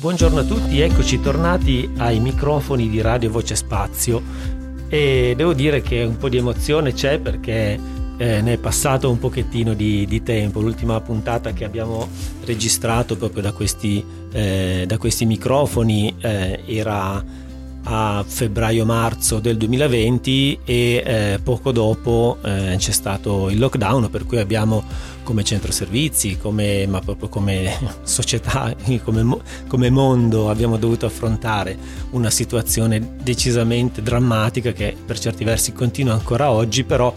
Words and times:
Buongiorno 0.00 0.38
a 0.38 0.44
tutti, 0.44 0.78
eccoci 0.78 1.20
tornati 1.20 1.90
ai 1.96 2.20
microfoni 2.20 2.88
di 2.88 3.00
Radio 3.00 3.32
Voce 3.32 3.56
Spazio 3.56 4.22
e 4.88 5.34
devo 5.36 5.52
dire 5.52 5.82
che 5.82 6.04
un 6.04 6.16
po' 6.16 6.28
di 6.28 6.36
emozione 6.36 6.92
c'è 6.92 7.18
perché 7.18 7.76
eh, 8.16 8.40
ne 8.40 8.52
è 8.52 8.58
passato 8.58 9.10
un 9.10 9.18
pochettino 9.18 9.74
di, 9.74 10.06
di, 10.06 10.22
tempo. 10.22 10.60
L'ultima 10.60 11.00
puntata 11.00 11.52
che 11.52 11.64
abbiamo 11.64 12.08
registrato 12.44 13.16
proprio 13.16 13.42
da 13.42 13.50
questi, 13.50 14.04
eh, 14.30 14.84
da 14.86 14.98
questi 14.98 15.26
microfoni 15.26 16.14
eh, 16.20 16.62
era 16.64 17.20
a 17.90 18.22
febbraio-marzo 18.26 19.38
del 19.40 19.56
2020 19.56 20.60
e 20.64 21.02
eh, 21.04 21.40
poco 21.42 21.72
dopo 21.72 22.36
eh, 22.42 22.74
c'è 22.76 22.90
stato 22.90 23.48
il 23.48 23.58
lockdown 23.58 24.10
per 24.10 24.26
cui 24.26 24.38
abbiamo 24.38 24.84
come 25.28 25.44
centro 25.44 25.72
servizi, 25.72 26.38
come, 26.38 26.86
ma 26.86 27.00
proprio 27.00 27.28
come 27.28 27.70
società, 28.02 28.74
come, 29.04 29.36
come, 29.66 29.90
mondo 29.90 30.48
abbiamo 30.48 30.78
dovuto 30.78 31.04
affrontare 31.04 31.76
una 32.12 32.30
situazione 32.30 33.16
decisamente 33.22 34.00
drammatica 34.00 34.72
che 34.72 34.96
per 35.04 35.18
certi 35.18 35.44
versi 35.44 35.74
continua 35.74 36.14
ancora 36.14 36.50
oggi, 36.50 36.82
però 36.82 37.12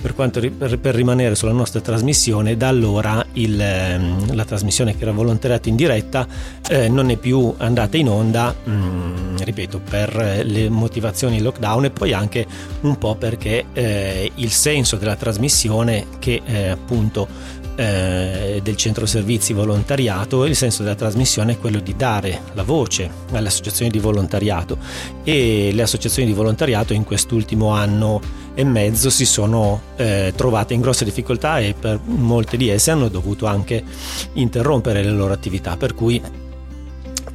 per, 0.00 0.14
quanto, 0.14 0.38
per, 0.56 0.78
per 0.78 0.94
rimanere 0.94 1.34
sulla 1.34 1.50
nostra 1.50 1.80
trasmissione, 1.80 2.56
da 2.56 2.68
allora 2.68 3.26
il, 3.32 3.60
ehm, 3.60 4.36
la 4.36 4.44
trasmissione 4.44 4.96
che 4.96 5.02
era 5.02 5.10
volontariato 5.10 5.68
in 5.68 5.74
diretta 5.74 6.24
eh, 6.68 6.88
non 6.88 7.10
è 7.10 7.16
più 7.16 7.52
andata 7.56 7.96
in 7.96 8.08
onda, 8.08 8.54
mh, 8.62 8.70
mm, 8.70 9.36
ripeto, 9.38 9.80
per 9.80 10.15
le 10.16 10.68
motivazioni 10.68 11.40
lockdown 11.40 11.86
e 11.86 11.90
poi 11.90 12.12
anche 12.12 12.46
un 12.82 12.96
po' 12.98 13.14
perché 13.14 13.66
eh, 13.72 14.30
il 14.34 14.50
senso 14.50 14.96
della 14.96 15.16
trasmissione 15.16 16.06
che 16.18 16.42
eh, 16.44 16.68
appunto 16.68 17.28
eh, 17.76 18.60
del 18.62 18.76
centro 18.76 19.04
servizi 19.04 19.52
volontariato 19.52 20.44
il 20.46 20.56
senso 20.56 20.82
della 20.82 20.94
trasmissione 20.94 21.52
è 21.52 21.58
quello 21.58 21.78
di 21.78 21.94
dare 21.94 22.40
la 22.54 22.62
voce 22.62 23.10
alle 23.32 23.48
associazioni 23.48 23.90
di 23.90 23.98
volontariato. 23.98 24.78
E 25.22 25.70
le 25.72 25.82
associazioni 25.82 26.28
di 26.28 26.34
volontariato 26.34 26.92
in 26.92 27.04
quest'ultimo 27.04 27.68
anno 27.68 28.20
e 28.54 28.64
mezzo 28.64 29.10
si 29.10 29.26
sono 29.26 29.82
eh, 29.96 30.32
trovate 30.34 30.72
in 30.72 30.80
grosse 30.80 31.04
difficoltà 31.04 31.58
e 31.58 31.74
per 31.78 32.00
molte 32.02 32.56
di 32.56 32.68
esse 32.70 32.90
hanno 32.90 33.08
dovuto 33.08 33.44
anche 33.46 33.84
interrompere 34.34 35.02
le 35.02 35.10
loro 35.10 35.34
attività 35.34 35.76
per 35.76 35.94
cui 35.94 36.20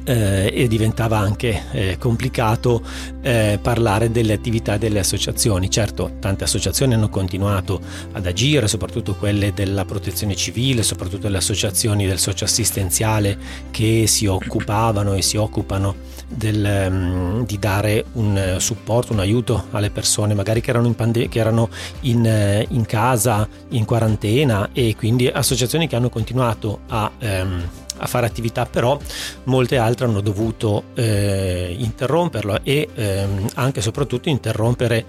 eh, 0.04 0.52
e 0.54 0.68
diventava 0.68 1.18
anche 1.18 1.62
eh, 1.72 1.96
complicato 1.98 2.82
eh, 3.22 3.58
parlare 3.60 4.10
delle 4.10 4.32
attività 4.32 4.76
delle 4.76 4.98
associazioni. 4.98 5.70
Certo, 5.70 6.12
tante 6.18 6.44
associazioni 6.44 6.94
hanno 6.94 7.08
continuato 7.08 7.80
ad 8.12 8.26
agire, 8.26 8.68
soprattutto 8.68 9.14
quelle 9.14 9.52
della 9.52 9.84
protezione 9.84 10.34
civile, 10.34 10.82
soprattutto 10.82 11.28
le 11.28 11.36
associazioni 11.36 12.06
del 12.06 12.18
socioassistenziale 12.18 13.38
che 13.70 14.06
si 14.06 14.26
occupavano 14.26 15.14
e 15.14 15.22
si 15.22 15.36
occupano 15.36 15.94
del, 16.28 16.88
um, 16.90 17.46
di 17.46 17.58
dare 17.58 18.04
un 18.12 18.56
supporto, 18.58 19.12
un 19.12 19.20
aiuto 19.20 19.66
alle 19.70 19.90
persone 19.90 20.34
magari 20.34 20.60
che 20.60 20.70
erano 20.70 20.86
in, 20.86 20.94
pande- 20.94 21.28
che 21.28 21.38
erano 21.38 21.68
in, 22.00 22.64
in 22.68 22.86
casa, 22.86 23.46
in 23.70 23.84
quarantena 23.84 24.70
e 24.72 24.94
quindi 24.96 25.28
associazioni 25.28 25.86
che 25.86 25.96
hanno 25.96 26.08
continuato 26.08 26.80
a 26.88 27.10
um, 27.20 27.62
a 28.02 28.06
fare 28.06 28.26
attività, 28.26 28.66
però 28.66 28.98
molte 29.44 29.78
altre 29.78 30.06
hanno 30.06 30.20
dovuto 30.20 30.84
eh, 30.94 31.74
interromperlo 31.78 32.58
e 32.62 32.88
ehm, 32.92 33.48
anche 33.54 33.78
e 33.78 33.82
soprattutto 33.82 34.28
interrompere 34.28 35.04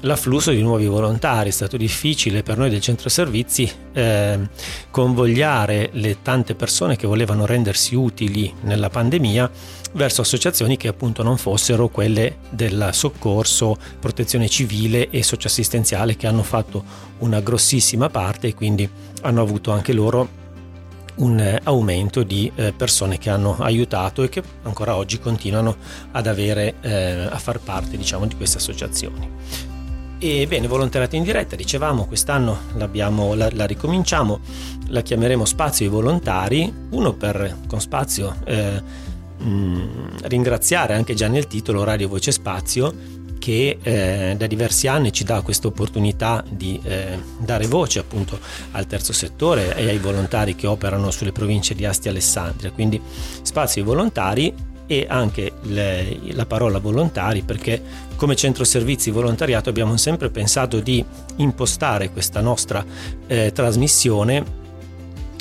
l'afflusso 0.00 0.50
di 0.50 0.62
nuovi 0.62 0.86
volontari. 0.86 1.50
È 1.50 1.52
stato 1.52 1.76
difficile 1.76 2.42
per 2.42 2.56
noi 2.56 2.70
del 2.70 2.80
centro 2.80 3.08
servizi 3.08 3.70
eh, 3.92 4.38
convogliare 4.90 5.90
le 5.92 6.22
tante 6.22 6.54
persone 6.54 6.96
che 6.96 7.06
volevano 7.06 7.46
rendersi 7.46 7.94
utili 7.94 8.52
nella 8.62 8.88
pandemia 8.88 9.50
verso 9.92 10.20
associazioni 10.20 10.76
che 10.76 10.88
appunto 10.88 11.22
non 11.22 11.36
fossero 11.36 11.88
quelle 11.88 12.38
del 12.50 12.90
soccorso, 12.92 13.76
protezione 13.98 14.48
civile 14.48 15.10
e 15.10 15.22
socioassistenziale 15.22 16.16
che 16.16 16.26
hanno 16.26 16.42
fatto 16.42 16.84
una 17.18 17.40
grossissima 17.40 18.08
parte 18.08 18.48
e 18.48 18.54
quindi 18.54 18.88
hanno 19.22 19.42
avuto 19.42 19.72
anche 19.72 19.92
loro 19.92 20.38
un 21.20 21.38
eh, 21.38 21.60
aumento 21.64 22.22
di 22.22 22.50
eh, 22.54 22.72
persone 22.72 23.18
che 23.18 23.30
hanno 23.30 23.56
aiutato 23.58 24.22
e 24.22 24.28
che 24.28 24.42
ancora 24.62 24.96
oggi 24.96 25.18
continuano 25.18 25.76
ad 26.12 26.26
avere 26.26 26.74
eh, 26.80 27.28
a 27.30 27.38
far 27.38 27.60
parte 27.60 27.96
diciamo, 27.96 28.26
di 28.26 28.36
queste 28.36 28.58
associazioni. 28.58 29.28
E 30.22 30.46
bene, 30.46 30.66
volontariato 30.66 31.16
in 31.16 31.22
diretta, 31.22 31.56
dicevamo, 31.56 32.04
quest'anno 32.06 32.58
la, 32.74 32.88
la, 33.52 33.64
ricominciamo, 33.64 34.40
la 34.88 35.00
chiameremo 35.00 35.46
Spazio 35.46 35.86
ai 35.86 35.90
Volontari, 35.90 36.70
uno 36.90 37.14
per 37.14 37.56
con 37.66 37.80
Spazio 37.80 38.36
eh, 38.44 38.82
mh, 39.38 40.18
ringraziare 40.24 40.94
anche 40.94 41.14
già 41.14 41.28
nel 41.28 41.46
titolo 41.46 41.84
Radio 41.84 42.08
Voce 42.08 42.32
Spazio 42.32 42.92
che 43.40 43.78
eh, 43.82 44.34
da 44.36 44.46
diversi 44.46 44.86
anni 44.86 45.12
ci 45.12 45.24
dà 45.24 45.40
questa 45.40 45.66
opportunità 45.66 46.44
di 46.48 46.78
eh, 46.84 47.18
dare 47.38 47.66
voce 47.66 47.98
appunto 47.98 48.38
al 48.72 48.86
terzo 48.86 49.12
settore 49.12 49.74
e 49.74 49.88
ai 49.88 49.98
volontari 49.98 50.54
che 50.54 50.68
operano 50.68 51.10
sulle 51.10 51.32
province 51.32 51.74
di 51.74 51.84
Asti 51.84 52.06
e 52.06 52.10
Alessandria, 52.10 52.70
quindi 52.70 53.00
spazio 53.42 53.80
ai 53.80 53.86
volontari 53.88 54.54
e 54.86 55.06
anche 55.08 55.52
le, 55.62 56.18
la 56.32 56.46
parola 56.46 56.78
volontari 56.78 57.42
perché 57.42 57.80
come 58.16 58.36
centro 58.36 58.64
servizi 58.64 59.10
volontariato 59.10 59.70
abbiamo 59.70 59.96
sempre 59.96 60.30
pensato 60.30 60.80
di 60.80 61.02
impostare 61.36 62.10
questa 62.10 62.40
nostra 62.40 62.84
eh, 63.26 63.52
trasmissione 63.52 64.58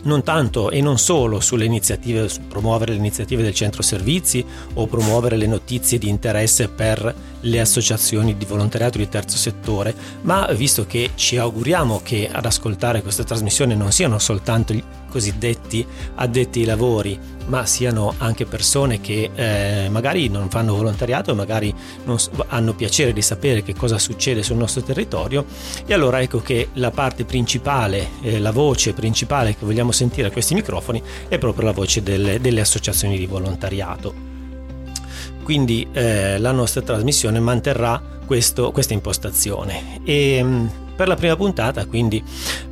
non 0.04 0.24
tanto 0.24 0.70
e 0.70 0.82
non 0.82 0.98
solo 0.98 1.40
sulle 1.40 1.66
iniziative, 1.66 2.30
su 2.30 2.42
promuovere 2.48 2.94
le 2.94 3.00
iniziative 3.00 3.44
del 3.44 3.54
centro 3.54 3.82
servizi 3.82 4.46
o 4.76 4.88
promuovere 4.88 5.36
le 5.36 5.48
notizie 5.48 5.98
di 5.98 6.08
interesse 6.08 6.70
per 6.70 7.14
le 7.42 7.60
associazioni 7.60 8.38
di 8.38 8.46
volontariato 8.46 8.98
di 8.98 9.10
terzo 9.10 9.38
settore, 9.38 9.94
ma 10.22 10.48
visto 10.54 10.86
che 10.86 11.12
ci 11.16 11.38
auguriamo 11.38 12.02
che 12.04 12.30
ad 12.32 12.46
ascoltare 12.46 13.02
questa 13.02 13.24
trasmissione 13.24 13.76
non 13.76 13.92
siano 13.92 14.20
soltanto 14.20 14.74
gli 14.74 14.84
cosiddetti 15.10 15.86
addetti 16.16 16.60
ai 16.60 16.66
lavori, 16.66 17.20
ma 17.48 17.66
siano 17.66 18.14
anche 18.20 18.46
persone 18.46 19.02
che 19.02 19.32
eh, 19.34 19.90
magari 19.90 20.30
non 20.30 20.50
fanno 20.50 20.76
volontariato, 20.76 21.34
magari 21.34 21.74
non, 22.06 22.18
hanno 22.48 22.74
piacere 22.74 23.12
di 23.12 23.22
sapere 23.22 23.64
che 23.64 23.74
cosa 23.76 23.98
succede 23.98 24.44
sul 24.44 24.58
nostro 24.58 24.82
territorio. 24.82 25.46
E 25.86 25.94
allora 25.94 26.22
ecco 26.22 26.42
che 26.42 26.70
la 26.74 26.92
parte 26.92 27.26
principale, 27.26 28.10
eh, 28.22 28.40
la 28.40 28.52
voce 28.52 28.94
principale 28.94 29.56
che 29.56 29.66
vogliamo 29.66 29.92
sentire 29.92 30.28
a 30.28 30.32
questi 30.32 30.54
microfoni 30.54 31.02
è 31.28 31.38
proprio 31.38 31.66
la 31.66 31.74
voce 31.74 32.04
delle, 32.04 32.40
delle 32.40 32.62
associazioni 32.62 33.18
di 33.18 33.26
volontariato 33.26 34.29
quindi 35.50 35.88
eh, 35.94 36.38
la 36.38 36.52
nostra 36.52 36.84
trasmissione 36.84 37.40
manterrà 37.40 38.00
questo, 38.24 38.72
questa 38.72 38.94
impostazione. 38.94 40.00
E, 40.04 40.44
mm, 40.44 40.68
per 40.96 41.08
la 41.08 41.16
prima 41.16 41.36
puntata 41.36 41.88
quindi 41.88 42.24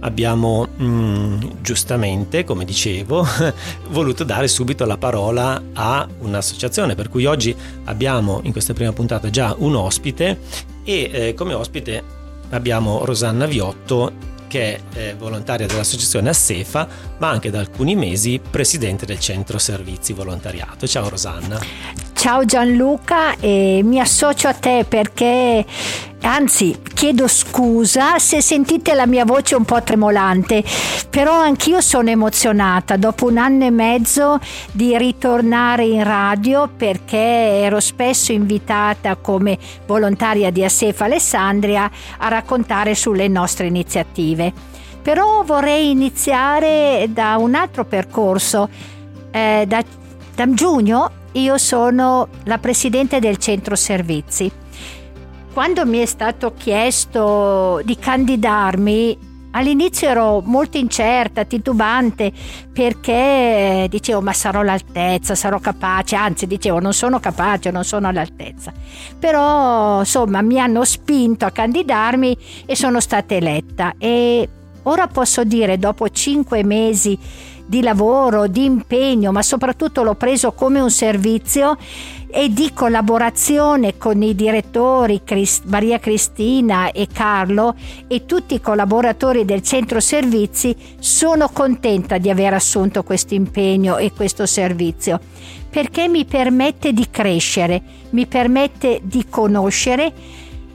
abbiamo 0.01 0.67
mh, 0.75 0.85
mm, 0.85 1.39
giustamente, 1.59 2.43
come 2.43 2.65
dicevo, 2.65 3.25
voluto 3.89 4.23
dare 4.23 4.47
subito 4.47 4.85
la 4.85 4.95
parola 4.95 5.59
a 5.73 6.07
un'associazione, 6.19 6.93
per 6.93 7.09
cui 7.09 7.25
oggi 7.25 7.55
abbiamo 7.85 8.41
in 8.43 8.51
questa 8.51 8.75
prima 8.75 8.93
puntata 8.93 9.31
già 9.31 9.55
un 9.57 9.75
ospite 9.75 10.37
e 10.83 11.09
eh, 11.11 11.33
come 11.33 11.55
ospite 11.55 12.03
abbiamo 12.51 13.03
Rosanna 13.05 13.47
Viotto 13.47 14.35
che 14.47 14.75
è 14.75 14.81
eh, 14.93 15.15
volontaria 15.15 15.65
dell'associazione 15.65 16.29
Assefa, 16.29 16.87
ma 17.17 17.27
anche 17.27 17.49
da 17.49 17.57
alcuni 17.57 17.95
mesi 17.95 18.39
presidente 18.39 19.07
del 19.07 19.19
centro 19.19 19.57
servizi 19.57 20.13
volontariato. 20.13 20.85
Ciao 20.85 21.09
Rosanna. 21.09 22.06
Ciao 22.17 22.45
Gianluca 22.45 23.35
e 23.39 23.81
mi 23.83 23.99
associo 23.99 24.47
a 24.47 24.53
te 24.53 24.85
perché 24.89 25.63
anzi 26.21 26.75
chiedo 26.95 27.27
scusa 27.27 28.17
se 28.17 28.41
sentite 28.41 28.95
la 28.95 29.05
mia 29.05 29.23
voce 29.23 29.55
un 29.55 29.63
po' 29.63 29.83
tremolante, 29.83 30.63
però 31.11 31.33
anch'io 31.39 31.79
sono 31.79 32.09
emozionata 32.09 32.97
dopo 32.97 33.27
un 33.27 33.37
anno 33.37 33.65
e 33.65 33.69
mezzo 33.69 34.39
di 34.71 34.97
ritornare 34.97 35.85
in 35.85 36.03
radio 36.03 36.67
perché 36.75 37.17
ero 37.17 37.79
spesso 37.79 38.31
invitata 38.31 39.15
come 39.15 39.59
volontaria 39.85 40.49
di 40.49 40.63
Assefa 40.63 41.05
Alessandria 41.05 41.89
a 42.17 42.27
raccontare 42.29 42.95
sulle 42.95 43.27
nostre 43.27 43.67
iniziative. 43.67 44.51
Però 45.03 45.43
vorrei 45.43 45.91
iniziare 45.91 47.07
da 47.11 47.37
un 47.37 47.53
altro 47.53 47.85
percorso. 47.85 48.67
Eh, 49.29 49.65
da, 49.67 49.83
da 50.33 50.53
giugno 50.53 51.11
io 51.39 51.57
sono 51.57 52.27
la 52.43 52.57
presidente 52.57 53.19
del 53.19 53.37
centro 53.37 53.75
servizi. 53.75 54.51
Quando 55.53 55.85
mi 55.85 55.99
è 55.99 56.05
stato 56.05 56.53
chiesto 56.55 57.81
di 57.83 57.97
candidarmi, 57.97 59.17
all'inizio 59.51 60.07
ero 60.07 60.41
molto 60.45 60.77
incerta, 60.77 61.45
titubante, 61.45 62.31
perché 62.71 63.87
dicevo 63.89 64.21
ma 64.21 64.33
sarò 64.33 64.59
all'altezza, 64.59 65.33
sarò 65.33 65.59
capace, 65.59 66.15
anzi 66.15 66.45
dicevo 66.45 66.79
non 66.79 66.93
sono 66.93 67.19
capace, 67.19 67.71
non 67.71 67.83
sono 67.83 68.07
all'altezza. 68.07 68.71
Però 69.17 69.99
insomma 69.99 70.41
mi 70.41 70.59
hanno 70.59 70.85
spinto 70.85 71.45
a 71.45 71.51
candidarmi 71.51 72.37
e 72.65 72.75
sono 72.75 72.99
stata 72.99 73.33
eletta 73.33 73.93
e 73.97 74.47
ora 74.83 75.07
posso 75.07 75.43
dire 75.43 75.77
dopo 75.79 76.07
cinque 76.09 76.63
mesi 76.63 77.17
di 77.67 77.81
lavoro, 77.81 78.47
di 78.47 78.63
impegno, 78.63 79.31
ma 79.31 79.41
soprattutto 79.41 80.01
l'ho 80.01 80.15
preso 80.15 80.53
come 80.53 80.79
un 80.79 80.89
servizio 80.89 81.77
e 82.29 82.51
di 82.51 82.71
collaborazione 82.73 83.97
con 83.97 84.21
i 84.21 84.35
direttori 84.35 85.21
Crist- 85.23 85.65
Maria 85.65 85.99
Cristina 85.99 86.91
e 86.91 87.07
Carlo 87.11 87.75
e 88.07 88.25
tutti 88.25 88.55
i 88.55 88.61
collaboratori 88.61 89.45
del 89.45 89.61
centro 89.61 89.99
servizi 89.99 90.75
sono 90.99 91.49
contenta 91.49 92.17
di 92.17 92.29
aver 92.29 92.53
assunto 92.53 93.03
questo 93.03 93.33
impegno 93.33 93.97
e 93.97 94.11
questo 94.13 94.45
servizio 94.45 95.19
perché 95.69 96.07
mi 96.07 96.25
permette 96.25 96.93
di 96.93 97.07
crescere, 97.09 97.81
mi 98.11 98.25
permette 98.25 99.01
di 99.03 99.25
conoscere 99.29 100.11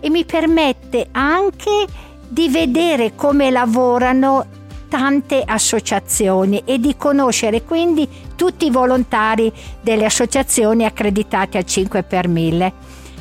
e 0.01 0.11
mi 0.11 0.25
permette 0.25 1.09
anche 1.13 1.87
di 2.29 2.49
vedere 2.49 3.15
come 3.15 3.51
lavorano 3.51 4.47
tante 4.93 5.43
associazioni 5.43 6.65
e 6.67 6.79
di 6.79 6.99
conoscere 6.99 7.63
quindi 7.63 8.07
tutti 8.37 8.67
i 8.67 8.71
volontari 8.71 9.51
delle 9.81 10.05
associazioni 10.05 10.85
accreditate 10.85 11.57
al 11.57 11.65
5 11.65 12.03
per 12.03 12.29
1000. 12.29 12.73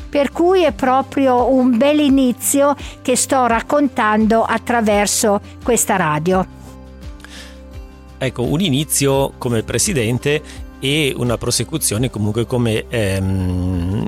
Per 0.10 0.34
cui 0.34 0.66
è 0.66 0.74
proprio 0.74 1.50
un 1.50 1.78
bel 1.78 2.02
inizio 2.02 2.76
che 3.02 3.16
sto 3.16 3.46
raccontando 3.46 4.44
attraverso 4.44 5.40
questa 5.64 5.96
radio. 5.96 6.46
Ecco, 8.18 8.44
un 8.44 8.60
inizio 8.60 9.32
come 9.38 9.64
presidente 9.64 10.42
e 10.78 11.14
una 11.16 11.38
prosecuzione 11.38 12.10
comunque 12.10 12.46
come, 12.46 12.84
ehm, 12.90 14.06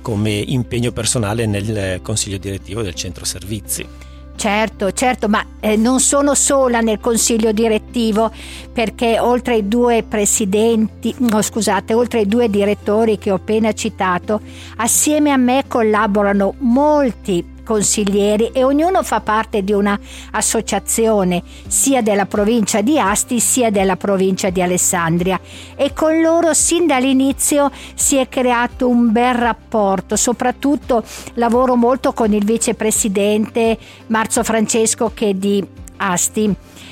come 0.00 0.30
impegno 0.30 0.92
personale 0.92 1.44
nel 1.46 1.98
consiglio 2.02 2.38
direttivo 2.38 2.82
del 2.82 2.94
centro 2.94 3.24
servizi. 3.24 4.06
Certo, 4.38 4.92
certo, 4.92 5.28
ma 5.28 5.44
eh, 5.58 5.74
non 5.74 5.98
sono 5.98 6.32
sola 6.36 6.80
nel 6.80 7.00
consiglio 7.00 7.50
direttivo 7.50 8.30
perché 8.72 9.18
oltre 9.18 9.54
ai 9.54 9.66
due 9.66 10.04
presidenti, 10.04 11.12
no 11.18 11.42
scusate, 11.42 11.92
oltre 11.92 12.20
ai 12.20 12.28
due 12.28 12.48
direttori 12.48 13.18
che 13.18 13.32
ho 13.32 13.34
appena 13.34 13.72
citato, 13.72 14.40
assieme 14.76 15.32
a 15.32 15.36
me 15.36 15.64
collaborano 15.66 16.54
molti 16.58 17.44
consiglieri 17.68 18.48
e 18.54 18.64
ognuno 18.64 19.02
fa 19.02 19.20
parte 19.20 19.62
di 19.62 19.74
un'associazione 19.74 21.42
sia 21.66 22.00
della 22.00 22.24
provincia 22.24 22.80
di 22.80 22.98
Asti 22.98 23.40
sia 23.40 23.70
della 23.70 23.96
provincia 23.96 24.48
di 24.48 24.62
Alessandria. 24.62 25.38
E 25.76 25.92
con 25.92 26.18
loro 26.22 26.54
sin 26.54 26.86
dall'inizio 26.86 27.70
si 27.94 28.16
è 28.16 28.26
creato 28.30 28.88
un 28.88 29.12
bel 29.12 29.34
rapporto, 29.34 30.16
soprattutto 30.16 31.04
lavoro 31.34 31.76
molto 31.76 32.14
con 32.14 32.32
il 32.32 32.46
vicepresidente 32.46 33.76
Marzo 34.06 34.42
Francesco 34.42 35.10
che 35.12 35.28
è 35.28 35.34
di 35.34 35.62
Asti. 35.98 36.50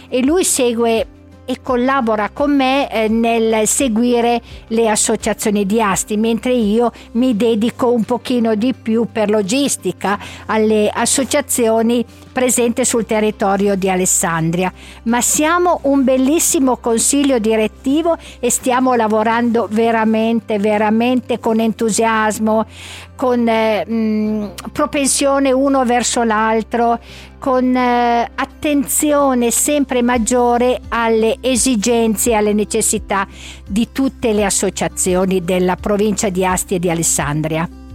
E 0.09 0.23
lui 0.23 0.45
segue 0.45 1.07
e 1.47 1.63
collabora 1.63 2.29
con 2.33 2.55
me 2.55 2.91
eh, 2.91 3.09
nel 3.09 3.67
seguire 3.67 4.43
le 4.67 4.91
associazioni 4.91 5.65
di 5.65 5.81
Asti, 5.81 6.17
mentre 6.17 6.53
io 6.53 6.93
mi 7.13 7.37
dedico 7.37 7.91
un 7.93 8.05
pochino 8.05 8.55
di 8.55 8.75
più 8.75 9.07
per 9.11 9.31
logistica 9.31 10.19
alle 10.47 10.91
associazioni 10.93 12.05
presenti 12.33 12.85
sul 12.85 13.07
territorio 13.07 13.77
di 13.77 13.89
Alessandria. 13.89 14.71
Ma 15.05 15.23
siamo 15.23 15.81
un 15.85 16.05
bellissimo 16.05 16.77
consiglio 16.77 17.39
direttivo 17.39 18.19
e 18.41 18.51
stiamo 18.51 18.95
lavorando 18.95 19.69
veramente, 19.71 20.59
veramente 20.59 21.39
con 21.39 21.61
entusiasmo, 21.61 22.67
con 23.17 23.49
eh, 23.49 23.85
mh, 23.85 24.71
propensione 24.73 25.51
uno 25.51 25.85
verso 25.85 26.23
l'altro, 26.23 27.01
con 27.39 27.75
eh, 27.75 28.31
attenzione 28.35 29.51
sempre 29.51 30.03
maggiore 30.03 30.81
alle 30.89 31.39
esigenze 31.41 32.31
e 32.31 32.35
alle 32.35 32.53
necessità 32.53 33.27
di 33.67 33.89
tutte 33.91 34.33
le 34.33 34.45
associazioni 34.45 35.43
della 35.43 35.77
provincia 35.77 36.29
di 36.29 36.45
Asti 36.45 36.77
e 36.77 36.79
di 36.79 36.91
Alessandria. 36.91 37.86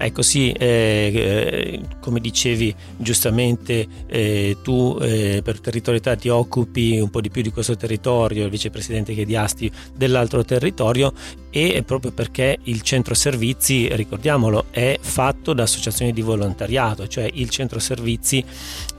Ecco 0.00 0.22
sì, 0.22 0.52
eh, 0.52 1.10
eh, 1.12 1.80
come 2.00 2.20
dicevi 2.20 2.72
giustamente 2.96 3.86
eh, 4.06 4.56
tu 4.62 4.96
eh, 5.00 5.40
per 5.42 5.58
territorialità 5.58 6.14
ti 6.14 6.28
occupi 6.28 7.00
un 7.00 7.10
po' 7.10 7.20
di 7.20 7.30
più 7.30 7.42
di 7.42 7.50
questo 7.50 7.76
territorio, 7.76 8.44
il 8.44 8.50
vicepresidente 8.50 9.12
che 9.12 9.22
è 9.22 9.24
di 9.24 9.34
Asti 9.34 9.70
dell'altro 9.92 10.44
territorio 10.44 11.12
e 11.50 11.82
proprio 11.84 12.12
perché 12.12 12.58
il 12.64 12.82
centro 12.82 13.14
servizi, 13.14 13.88
ricordiamolo, 13.90 14.66
è 14.70 14.98
fatto 15.00 15.52
da 15.52 15.64
associazioni 15.64 16.12
di 16.12 16.20
volontariato, 16.22 17.08
cioè 17.08 17.28
il 17.32 17.48
centro 17.50 17.80
servizi 17.80 18.44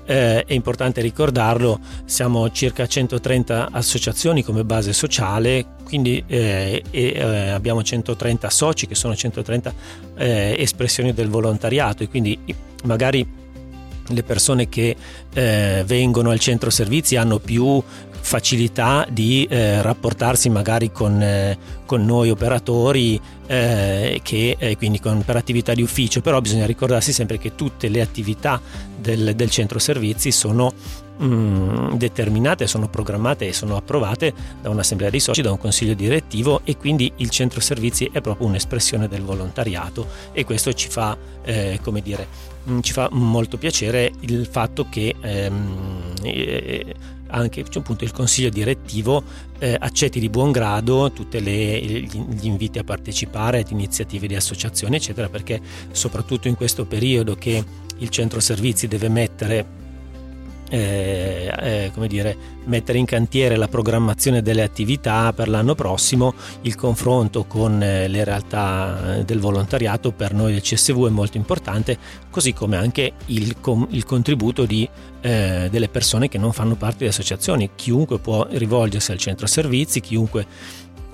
eh, 0.09 0.43
è 0.43 0.53
importante 0.53 1.01
ricordarlo, 1.01 1.79
siamo 2.05 2.49
circa 2.49 2.87
130 2.87 3.69
associazioni 3.71 4.41
come 4.41 4.65
base 4.65 4.91
sociale, 4.91 5.65
quindi 5.83 6.23
eh, 6.25 6.83
eh, 6.89 7.49
abbiamo 7.49 7.83
130 7.83 8.49
soci 8.49 8.87
che 8.87 8.95
sono 8.95 9.15
130 9.15 9.73
eh, 10.17 10.55
espressioni 10.57 11.13
del 11.13 11.29
volontariato 11.29 12.01
e 12.01 12.07
quindi 12.07 12.39
magari 12.85 13.37
le 14.07 14.23
persone 14.23 14.67
che 14.67 14.95
eh, 15.31 15.83
vengono 15.85 16.31
al 16.31 16.39
centro 16.39 16.71
servizi 16.71 17.15
hanno 17.15 17.37
più 17.37 17.79
facilità 18.29 19.07
di 19.09 19.47
eh, 19.49 19.81
rapportarsi 19.81 20.51
magari 20.51 20.91
con, 20.91 21.19
eh, 21.19 21.57
con 21.87 22.05
noi 22.05 22.29
operatori 22.29 23.19
eh, 23.47 24.19
che 24.21 24.55
eh, 24.59 24.77
quindi 24.77 24.99
con, 24.99 25.23
per 25.25 25.35
attività 25.35 25.73
di 25.73 25.81
ufficio, 25.81 26.21
però 26.21 26.39
bisogna 26.39 26.67
ricordarsi 26.67 27.11
sempre 27.11 27.39
che 27.39 27.55
tutte 27.55 27.87
le 27.87 28.01
attività 28.01 28.61
del, 28.99 29.33
del 29.35 29.49
centro 29.49 29.79
servizi 29.79 30.31
sono 30.31 30.71
mm, 31.23 31.93
determinate, 31.93 32.67
sono 32.67 32.87
programmate 32.87 33.47
e 33.47 33.53
sono 33.53 33.75
approvate 33.75 34.31
da 34.61 34.69
un'assemblea 34.69 35.09
di 35.09 35.19
soci, 35.19 35.41
da 35.41 35.49
un 35.49 35.57
consiglio 35.57 35.95
direttivo 35.95 36.61
e 36.65 36.77
quindi 36.77 37.11
il 37.15 37.31
centro 37.31 37.59
servizi 37.61 38.11
è 38.13 38.21
proprio 38.21 38.45
un'espressione 38.45 39.07
del 39.07 39.23
volontariato 39.23 40.05
e 40.33 40.45
questo 40.45 40.71
ci 40.73 40.87
fa, 40.87 41.17
eh, 41.43 41.79
come 41.81 42.01
dire, 42.03 42.27
mm, 42.69 42.81
ci 42.81 42.93
fa 42.93 43.09
molto 43.11 43.57
piacere 43.57 44.11
il 44.19 44.45
fatto 44.45 44.85
che 44.87 45.15
ehm, 45.19 46.13
eh, 46.21 47.17
anche 47.29 47.63
cioè, 47.63 47.81
appunto, 47.81 48.03
il 48.03 48.11
consiglio 48.11 48.49
direttivo 48.49 49.23
eh, 49.59 49.75
accetti 49.79 50.19
di 50.19 50.29
buon 50.29 50.51
grado 50.51 51.11
tutti 51.11 51.41
gli, 51.41 52.07
inviti 52.41 52.79
a 52.79 52.83
partecipare 52.83 53.59
ad 53.59 53.71
iniziative 53.71 54.27
di 54.27 54.35
associazioni 54.35 54.95
eccetera 54.95 55.29
perché 55.29 55.59
soprattutto 55.91 56.47
in 56.47 56.55
questo 56.55 56.85
periodo 56.85 57.35
che 57.35 57.63
il 57.97 58.09
centro 58.09 58.39
servizi 58.39 58.87
deve 58.87 59.09
mettere 59.09 59.87
eh, 60.69 61.51
eh, 61.59 61.91
come 61.93 62.07
dire, 62.07 62.35
mettere 62.65 62.97
in 62.97 63.05
cantiere 63.05 63.55
la 63.55 63.67
programmazione 63.67 64.41
delle 64.41 64.61
attività 64.61 65.33
per 65.33 65.49
l'anno 65.49 65.75
prossimo, 65.75 66.33
il 66.61 66.75
confronto 66.75 67.45
con 67.45 67.81
eh, 67.81 68.07
le 68.07 68.23
realtà 68.23 69.17
eh, 69.17 69.25
del 69.25 69.39
volontariato 69.39 70.11
per 70.11 70.33
noi 70.33 70.53
del 70.53 70.61
CSV 70.61 71.07
è 71.07 71.09
molto 71.09 71.37
importante, 71.37 71.97
così 72.29 72.53
come 72.53 72.77
anche 72.77 73.13
il, 73.27 73.55
il 73.89 74.05
contributo 74.05 74.65
di, 74.65 74.87
eh, 75.21 75.67
delle 75.71 75.89
persone 75.89 76.29
che 76.29 76.37
non 76.37 76.53
fanno 76.53 76.75
parte 76.75 76.99
di 76.99 77.09
associazioni. 77.09 77.71
Chiunque 77.75 78.19
può 78.19 78.45
rivolgersi 78.49 79.11
al 79.11 79.17
centro 79.17 79.47
servizi, 79.47 79.99
chiunque 79.99 80.45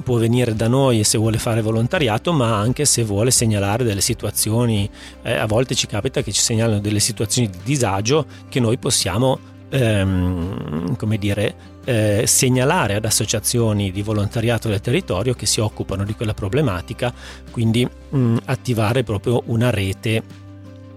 può 0.04 0.18
venire 0.18 0.54
da 0.56 0.68
noi 0.68 1.04
se 1.04 1.18
vuole 1.18 1.38
fare 1.38 1.62
volontariato, 1.62 2.32
ma 2.32 2.58
anche 2.58 2.86
se 2.86 3.04
vuole 3.04 3.32
segnalare 3.32 3.84
delle 3.84 4.02
situazioni, 4.02 4.90
eh, 5.24 5.34
a 5.34 5.46
volte 5.46 5.76
ci 5.76 5.88
capita 5.88 6.22
che 6.22 6.32
ci 6.32 6.42
segnalano 6.42 6.80
delle 6.80 7.00
situazioni 7.00 7.50
di 7.50 7.58
disagio 7.64 8.26
che 8.50 8.60
noi 8.60 8.78
possiamo, 8.78 9.40
ehm, 9.70 10.96
come 10.96 11.18
dire, 11.18 11.74
eh, 11.86 12.24
segnalare 12.26 12.96
ad 12.96 13.06
associazioni 13.06 13.92
di 13.92 14.02
volontariato 14.02 14.68
del 14.68 14.82
territorio 14.82 15.34
che 15.34 15.46
si 15.46 15.60
occupano 15.60 16.04
di 16.04 16.14
quella 16.14 16.34
problematica, 16.34 17.14
quindi 17.52 17.88
mh, 18.10 18.38
attivare 18.46 19.04
proprio 19.04 19.44
una 19.48 19.70
rete 19.70 20.44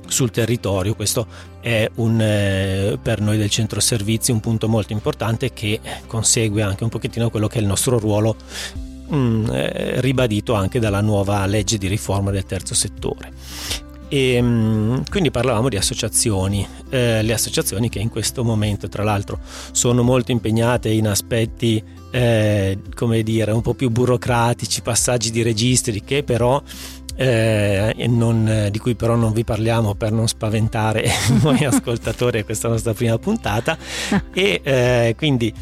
sul 0.07 0.31
territorio. 0.31 0.95
Questo 0.95 1.27
è 1.61 1.89
un, 1.97 2.21
eh, 2.21 2.99
per 3.01 3.21
noi 3.21 3.37
del 3.37 3.51
centro 3.51 3.81
servizi 3.81 4.33
un 4.33 4.41
punto 4.41 4.69
molto 4.69 4.93
importante 4.93 5.53
che 5.53 5.81
consegue 6.07 6.63
anche 6.63 6.85
un 6.85 6.91
pochettino 6.91 7.31
quello 7.31 7.47
che 7.47 7.59
è 7.59 7.61
il 7.61 7.67
nostro 7.67 7.99
ruolo 7.99 8.37
mh, 9.09 9.17
mm, 9.17 9.47
eh, 9.51 10.01
ribadito 10.01 10.55
anche 10.55 10.79
dalla 10.79 11.01
nuova 11.01 11.45
legge 11.47 11.79
di 11.79 11.87
riforma 11.87 12.31
del 12.31 12.45
terzo 12.45 12.75
settore. 12.75 13.33
E, 14.09 14.41
mh, 14.41 14.47
mm, 14.47 15.01
quindi 15.11 15.31
parlavamo 15.31 15.69
di 15.69 15.77
associazioni, 15.77 16.67
eh, 16.91 17.23
le 17.23 17.33
associazioni 17.33 17.89
che 17.89 17.99
in 17.99 18.09
questo 18.09 18.45
momento 18.45 18.89
tra 18.89 19.05
l'altro 19.05 19.39
sono 19.73 20.03
molto 20.03 20.33
impegnate 20.33 20.89
in 20.89 21.07
aspetti 21.07 21.83
eh, 22.11 22.79
come 22.95 23.23
dire 23.23 23.53
un 23.53 23.61
po' 23.61 23.75
più 23.75 23.91
burocratici, 23.91 24.81
passaggi 24.81 25.31
di 25.31 25.43
registri 25.43 26.03
che 26.03 26.23
però 26.23 26.63
eh, 27.21 28.07
non, 28.07 28.69
di 28.71 28.79
cui 28.79 28.95
però 28.95 29.17
non 29.17 29.33
vi 29.33 29.43
parliamo 29.43 29.95
per 29.95 30.13
non 30.13 30.29
spaventare 30.29 31.05
noi 31.43 31.65
ascoltatori 31.65 32.39
a 32.39 32.45
questa 32.45 32.69
nostra 32.69 32.95
prima 32.95 33.19
puntata 33.19 33.77
e 34.33 34.61
eh, 34.63 35.15
quindi 35.17 35.53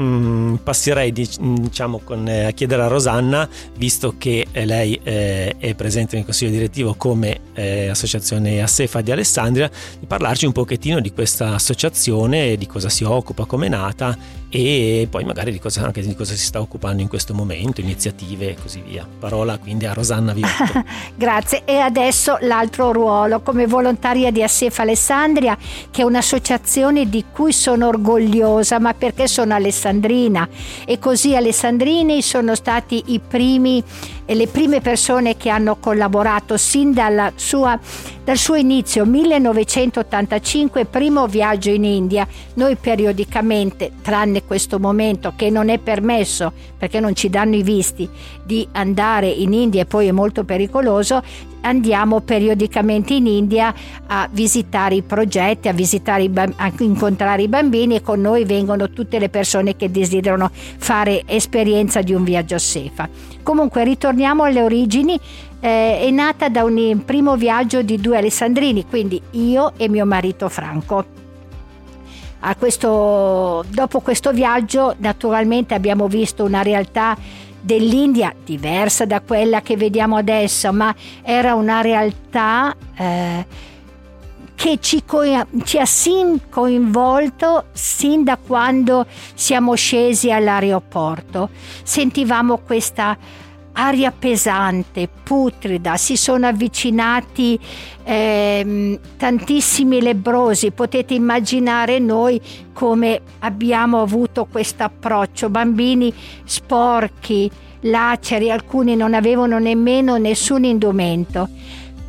mm, 0.00 0.54
passerei 0.56 1.12
diciamo, 1.12 2.00
con, 2.02 2.26
eh, 2.28 2.44
a 2.44 2.50
chiedere 2.50 2.82
a 2.82 2.86
Rosanna, 2.86 3.48
visto 3.76 4.14
che 4.18 4.46
eh, 4.50 4.64
lei 4.64 4.98
eh, 5.02 5.54
è 5.58 5.74
presente 5.74 6.16
nel 6.16 6.24
consiglio 6.24 6.50
direttivo 6.50 6.94
come 6.94 7.40
eh, 7.54 7.88
associazione 7.88 8.62
Assefa 8.62 9.00
di 9.00 9.10
Alessandria, 9.10 9.70
di 9.98 10.06
parlarci 10.06 10.46
un 10.46 10.52
pochettino 10.52 11.00
di 11.00 11.12
questa 11.12 11.54
associazione, 11.54 12.56
di 12.56 12.66
cosa 12.66 12.88
si 12.88 13.04
occupa, 13.04 13.44
come 13.44 13.66
è 13.66 13.70
nata 13.70 14.42
e 14.56 15.08
poi 15.10 15.24
magari 15.24 15.50
di 15.50 15.58
cosa, 15.58 15.82
anche 15.82 16.00
di 16.00 16.14
cosa 16.14 16.32
si 16.34 16.44
sta 16.44 16.60
occupando 16.60 17.02
in 17.02 17.08
questo 17.08 17.34
momento, 17.34 17.80
iniziative 17.80 18.50
e 18.50 18.54
così 18.54 18.84
via. 18.86 19.04
Parola 19.18 19.58
quindi 19.58 19.84
a 19.84 19.92
Rosanna 19.92 20.32
Vivetto. 20.32 20.84
Grazie. 21.16 21.62
E 21.64 21.78
adesso 21.78 22.38
l'altro 22.42 22.92
ruolo 22.92 23.40
come 23.40 23.66
volontaria 23.66 24.30
di 24.30 24.44
Assefa 24.44 24.82
Alessandria, 24.82 25.58
che 25.90 26.02
è 26.02 26.04
un'associazione 26.04 27.08
di 27.08 27.24
cui 27.32 27.52
sono 27.52 27.88
orgogliosa, 27.88 28.78
ma 28.78 28.94
perché 28.94 29.26
sono 29.26 29.54
alessandrina. 29.84 30.48
E 30.86 30.98
così 30.98 31.36
alessandrini 31.36 32.22
sono 32.22 32.54
stati 32.54 33.02
i 33.08 33.20
primi 33.20 33.82
le 34.26 34.46
prime 34.46 34.80
persone 34.80 35.36
che 35.36 35.50
hanno 35.50 35.76
collaborato 35.76 36.56
sin 36.56 36.92
sua, 37.34 37.78
dal 38.24 38.36
suo 38.36 38.54
inizio 38.54 39.04
1985 39.04 40.86
primo 40.86 41.26
viaggio 41.26 41.70
in 41.70 41.84
India 41.84 42.26
noi 42.54 42.76
periodicamente 42.76 43.92
tranne 44.00 44.44
questo 44.44 44.78
momento 44.78 45.34
che 45.36 45.50
non 45.50 45.68
è 45.68 45.78
permesso 45.78 46.52
perché 46.78 47.00
non 47.00 47.14
ci 47.14 47.28
danno 47.28 47.56
i 47.56 47.62
visti 47.62 48.08
di 48.42 48.66
andare 48.72 49.28
in 49.28 49.52
India 49.52 49.82
e 49.82 49.86
poi 49.86 50.06
è 50.06 50.12
molto 50.12 50.44
pericoloso 50.44 51.22
andiamo 51.64 52.20
periodicamente 52.20 53.14
in 53.14 53.26
India 53.26 53.74
a 54.06 54.28
visitare 54.30 54.96
i 54.96 55.02
progetti, 55.02 55.68
a, 55.68 55.72
visitare 55.72 56.24
i 56.24 56.28
bamb- 56.28 56.54
a 56.56 56.70
incontrare 56.78 57.42
i 57.42 57.48
bambini 57.48 57.96
e 57.96 58.02
con 58.02 58.20
noi 58.20 58.44
vengono 58.44 58.90
tutte 58.90 59.18
le 59.18 59.28
persone 59.28 59.76
che 59.76 59.90
desiderano 59.90 60.50
fare 60.52 61.22
esperienza 61.26 62.02
di 62.02 62.12
un 62.12 62.22
viaggio 62.22 62.54
a 62.54 62.58
Sefa. 62.58 63.08
Comunque 63.42 63.84
ritorniamo 63.84 64.13
alle 64.22 64.62
origini, 64.62 65.18
eh, 65.60 66.00
è 66.00 66.10
nata 66.10 66.48
da 66.48 66.62
un 66.62 67.02
primo 67.04 67.36
viaggio 67.36 67.82
di 67.82 68.00
due 68.00 68.18
alessandrini, 68.18 68.86
quindi 68.86 69.20
io 69.32 69.72
e 69.76 69.88
mio 69.88 70.06
marito 70.06 70.48
Franco. 70.48 71.22
Questo, 72.58 73.64
dopo 73.68 74.00
questo 74.00 74.30
viaggio 74.30 74.94
naturalmente 74.98 75.72
abbiamo 75.72 76.08
visto 76.08 76.44
una 76.44 76.60
realtà 76.60 77.16
dell'India 77.58 78.34
diversa 78.44 79.06
da 79.06 79.22
quella 79.22 79.62
che 79.62 79.78
vediamo 79.78 80.16
adesso, 80.16 80.70
ma 80.70 80.94
era 81.22 81.54
una 81.54 81.80
realtà 81.80 82.76
eh, 82.94 83.46
che 84.54 84.78
ci, 84.80 85.04
co- 85.06 85.46
ci, 85.64 85.78
ha 85.78 85.86
sin 85.86 86.50
coinvolto 86.50 87.66
sin 87.72 88.24
da 88.24 88.36
quando 88.36 89.06
siamo 89.32 89.74
scesi 89.74 90.30
all'aeroporto. 90.30 91.48
Sentivamo 91.82 92.58
questa 92.58 93.16
aria 93.74 94.12
pesante, 94.12 95.08
putrida, 95.22 95.96
si 95.96 96.16
sono 96.16 96.46
avvicinati 96.46 97.58
eh, 98.04 99.00
tantissimi 99.16 100.00
lebrosi, 100.00 100.70
potete 100.70 101.14
immaginare 101.14 101.98
noi 101.98 102.40
come 102.72 103.20
abbiamo 103.40 104.00
avuto 104.00 104.46
questo 104.50 104.84
approccio, 104.84 105.48
bambini 105.48 106.12
sporchi, 106.44 107.50
laceri, 107.80 108.50
alcuni 108.50 108.96
non 108.96 109.14
avevano 109.14 109.58
nemmeno 109.58 110.16
nessun 110.16 110.64
indumento, 110.64 111.48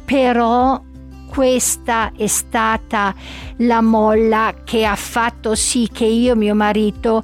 però 0.06 0.82
questa 1.28 2.12
è 2.16 2.28
stata 2.28 3.14
la 3.58 3.82
molla 3.82 4.54
che 4.64 4.86
ha 4.86 4.96
fatto 4.96 5.56
sì 5.56 5.90
che 5.92 6.06
io 6.06 6.34
e 6.34 6.36
mio 6.38 6.56
marito 6.56 7.24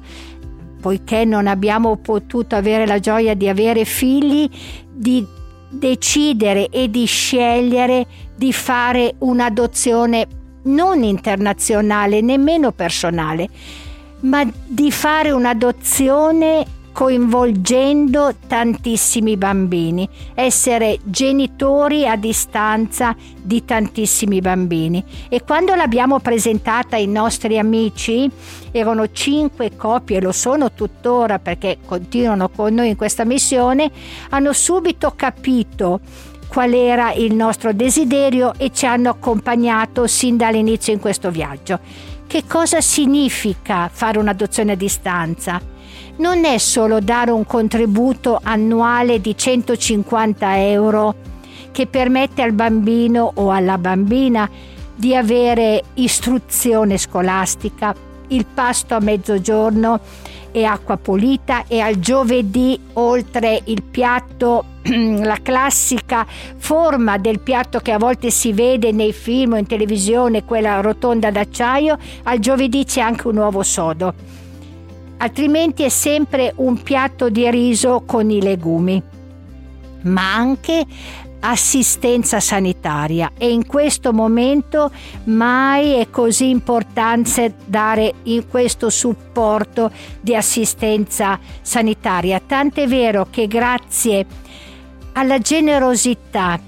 poiché 0.82 1.24
non 1.24 1.46
abbiamo 1.46 1.94
potuto 1.96 2.56
avere 2.56 2.86
la 2.86 2.98
gioia 2.98 3.34
di 3.34 3.48
avere 3.48 3.84
figli, 3.84 4.50
di 4.92 5.24
decidere 5.70 6.68
e 6.70 6.90
di 6.90 7.04
scegliere 7.04 8.04
di 8.34 8.52
fare 8.52 9.14
un'adozione 9.18 10.26
non 10.64 11.04
internazionale, 11.04 12.20
nemmeno 12.20 12.72
personale, 12.72 13.48
ma 14.22 14.44
di 14.66 14.90
fare 14.90 15.30
un'adozione 15.30 16.66
coinvolgendo 16.92 18.34
tantissimi 18.46 19.36
bambini, 19.36 20.08
essere 20.34 20.98
genitori 21.04 22.06
a 22.06 22.16
distanza 22.16 23.16
di 23.40 23.64
tantissimi 23.64 24.40
bambini. 24.40 25.02
E 25.28 25.42
quando 25.42 25.74
l'abbiamo 25.74 26.20
presentata 26.20 26.96
ai 26.96 27.06
nostri 27.06 27.58
amici, 27.58 28.30
erano 28.70 29.10
cinque 29.10 29.74
coppie, 29.76 30.20
lo 30.20 30.32
sono 30.32 30.72
tuttora 30.72 31.38
perché 31.38 31.78
continuano 31.84 32.50
con 32.50 32.74
noi 32.74 32.88
in 32.90 32.96
questa 32.96 33.24
missione, 33.24 33.90
hanno 34.30 34.52
subito 34.52 35.12
capito 35.16 36.00
qual 36.52 36.74
era 36.74 37.14
il 37.14 37.34
nostro 37.34 37.72
desiderio 37.72 38.52
e 38.58 38.70
ci 38.70 38.84
hanno 38.84 39.08
accompagnato 39.08 40.06
sin 40.06 40.36
dall'inizio 40.36 40.92
in 40.92 41.00
questo 41.00 41.30
viaggio. 41.30 41.78
Che 42.32 42.44
cosa 42.46 42.80
significa 42.80 43.90
fare 43.92 44.18
un'adozione 44.18 44.72
a 44.72 44.74
distanza? 44.74 45.60
non 46.16 46.46
è 46.46 46.56
solo 46.56 46.98
dare 46.98 47.30
un 47.30 47.44
contributo 47.44 48.40
annuale 48.42 49.20
di 49.20 49.36
150 49.36 50.66
euro 50.70 51.14
che 51.72 51.86
permette 51.86 52.40
al 52.40 52.52
bambino 52.52 53.32
o 53.34 53.50
alla 53.50 53.76
bambina 53.76 54.48
di 54.94 55.14
avere 55.14 55.82
istruzione 55.94 56.96
scolastica, 56.96 57.94
il 58.28 58.46
pasto 58.46 58.94
a 58.94 59.00
mezzogiorno 59.00 60.00
e 60.52 60.64
acqua 60.64 60.96
pulita 60.96 61.64
e 61.66 61.80
al 61.80 61.98
giovedì 61.98 62.78
oltre 62.94 63.60
il 63.64 63.82
piatto 63.82 64.64
la 64.82 65.38
classica 65.42 66.26
forma 66.26 67.18
del 67.18 67.40
piatto 67.40 67.80
che 67.80 67.92
a 67.92 67.98
volte 67.98 68.30
si 68.30 68.52
vede 68.52 68.92
nei 68.92 69.12
film 69.12 69.54
o 69.54 69.56
in 69.56 69.66
televisione, 69.66 70.44
quella 70.44 70.80
rotonda 70.80 71.30
d'acciaio, 71.30 71.98
al 72.24 72.38
giovedì 72.38 72.84
c'è 72.84 73.00
anche 73.00 73.28
un 73.28 73.36
uovo 73.36 73.62
sodo. 73.62 74.14
Altrimenti 75.18 75.84
è 75.84 75.88
sempre 75.88 76.52
un 76.56 76.82
piatto 76.82 77.28
di 77.28 77.48
riso 77.48 78.02
con 78.04 78.28
i 78.30 78.42
legumi, 78.42 79.00
ma 80.02 80.34
anche 80.34 80.84
assistenza 81.44 82.38
sanitaria 82.40 83.32
e 83.36 83.50
in 83.50 83.66
questo 83.66 84.12
momento 84.12 84.90
mai 85.24 85.94
è 85.94 86.08
così 86.08 86.50
importante 86.50 87.54
dare 87.64 88.14
questo 88.48 88.90
supporto 88.90 89.90
di 90.20 90.36
assistenza 90.36 91.38
sanitaria. 91.60 92.40
Tant'è 92.44 92.86
vero 92.86 93.26
che 93.30 93.46
grazie 93.46 94.24
alla 95.12 95.38
generosità 95.38 96.60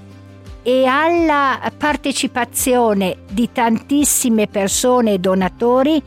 e 0.61 0.85
alla 0.85 1.71
partecipazione 1.77 3.17
di 3.31 3.49
tantissime 3.51 4.47
persone 4.47 5.13
e 5.13 5.19
donatori 5.19 6.01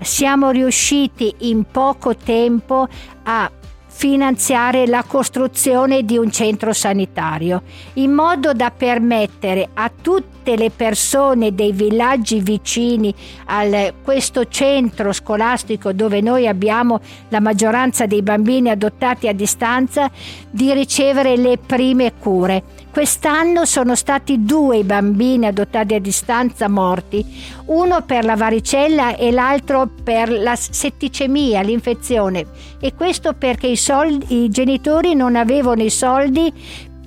siamo 0.00 0.50
riusciti 0.50 1.34
in 1.38 1.64
poco 1.70 2.16
tempo 2.16 2.86
a 3.22 3.50
finanziare 3.96 4.88
la 4.88 5.04
costruzione 5.06 6.04
di 6.04 6.18
un 6.18 6.30
centro 6.32 6.72
sanitario, 6.72 7.62
in 7.94 8.10
modo 8.10 8.52
da 8.52 8.72
permettere 8.72 9.68
a 9.72 9.88
tutte 9.88 10.56
le 10.56 10.70
persone 10.70 11.54
dei 11.54 11.70
villaggi 11.70 12.40
vicini 12.40 13.14
a 13.46 13.92
questo 14.02 14.48
centro 14.48 15.12
scolastico 15.12 15.92
dove 15.92 16.20
noi 16.20 16.48
abbiamo 16.48 17.00
la 17.28 17.40
maggioranza 17.40 18.06
dei 18.06 18.20
bambini 18.20 18.68
adottati 18.68 19.28
a 19.28 19.32
distanza 19.32 20.10
di 20.50 20.72
ricevere 20.72 21.36
le 21.36 21.56
prime 21.56 22.14
cure. 22.18 22.83
Quest'anno 22.94 23.64
sono 23.64 23.96
stati 23.96 24.44
due 24.44 24.76
i 24.76 24.84
bambini 24.84 25.46
adottati 25.46 25.94
a 25.94 25.98
distanza 25.98 26.68
morti, 26.68 27.26
uno 27.66 28.02
per 28.02 28.24
la 28.24 28.36
varicella 28.36 29.16
e 29.16 29.32
l'altro 29.32 29.90
per 30.04 30.30
la 30.30 30.54
setticemia, 30.54 31.60
l'infezione. 31.62 32.46
E 32.78 32.94
questo 32.94 33.32
perché 33.32 33.66
i, 33.66 33.76
soldi, 33.76 34.44
i 34.44 34.48
genitori 34.48 35.16
non 35.16 35.34
avevano 35.34 35.82
i 35.82 35.90
soldi 35.90 36.52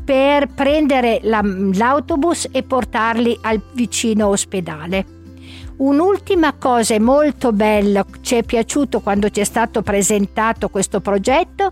per 0.03 0.47
prendere 0.47 1.21
la, 1.23 1.39
l'autobus 1.41 2.49
e 2.51 2.63
portarli 2.63 3.37
al 3.43 3.61
vicino 3.71 4.27
ospedale. 4.27 5.05
Un'ultima 5.77 6.51
cosa 6.51 6.99
molto 6.99 7.53
bella, 7.53 8.05
ci 8.19 8.35
è 8.35 8.43
piaciuto 8.43 8.99
quando 8.99 9.29
ci 9.29 9.39
è 9.39 9.45
stato 9.45 9.81
presentato 9.83 10.67
questo 10.67 10.99
progetto, 10.99 11.71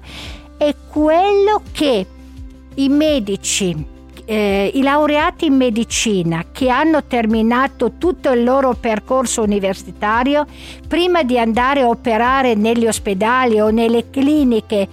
è 0.55 0.73
quello 0.89 1.61
che 1.73 2.05
i 2.75 2.87
medici 2.87 3.93
eh, 4.25 4.71
i 4.73 4.81
laureati 4.81 5.45
in 5.45 5.55
medicina 5.55 6.45
che 6.51 6.69
hanno 6.69 7.03
terminato 7.05 7.93
tutto 7.97 8.31
il 8.31 8.43
loro 8.43 8.73
percorso 8.73 9.43
universitario, 9.43 10.45
prima 10.87 11.23
di 11.23 11.39
andare 11.39 11.81
a 11.81 11.87
operare 11.87 12.55
negli 12.55 12.87
ospedali 12.87 13.59
o 13.59 13.69
nelle 13.69 14.09
cliniche 14.09 14.87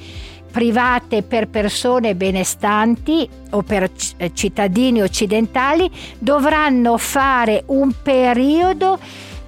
private 0.50 1.22
per 1.22 1.48
persone 1.48 2.14
benestanti 2.14 3.26
o 3.50 3.62
per 3.62 3.90
eh, 4.18 4.32
cittadini 4.34 5.00
occidentali, 5.00 5.90
dovranno 6.18 6.98
fare 6.98 7.64
un 7.66 7.90
periodo 8.02 8.98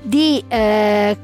di 0.01 0.43
eh, 0.49 1.17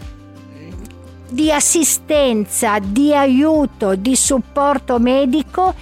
di 1.31 1.53
assistenza, 1.53 2.79
di 2.81 3.15
aiuto, 3.15 3.95
di 3.95 4.17
supporto 4.17 4.99
medico 4.99 5.75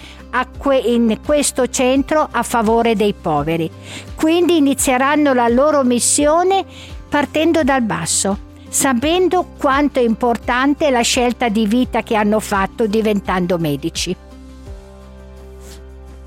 in 0.84 1.18
questo 1.24 1.68
centro 1.68 2.28
a 2.30 2.42
favore 2.42 2.94
dei 2.94 3.14
poveri. 3.14 3.70
Quindi 4.14 4.56
inizieranno 4.58 5.32
la 5.32 5.48
loro 5.48 5.82
missione 5.84 6.64
partendo 7.08 7.62
dal 7.62 7.82
basso, 7.82 8.38
sapendo 8.68 9.44
quanto 9.58 9.98
è 9.98 10.02
importante 10.02 10.90
la 10.90 11.02
scelta 11.02 11.48
di 11.48 11.66
vita 11.66 12.02
che 12.02 12.14
hanno 12.14 12.40
fatto 12.40 12.86
diventando 12.86 13.58
medici. 13.58 14.14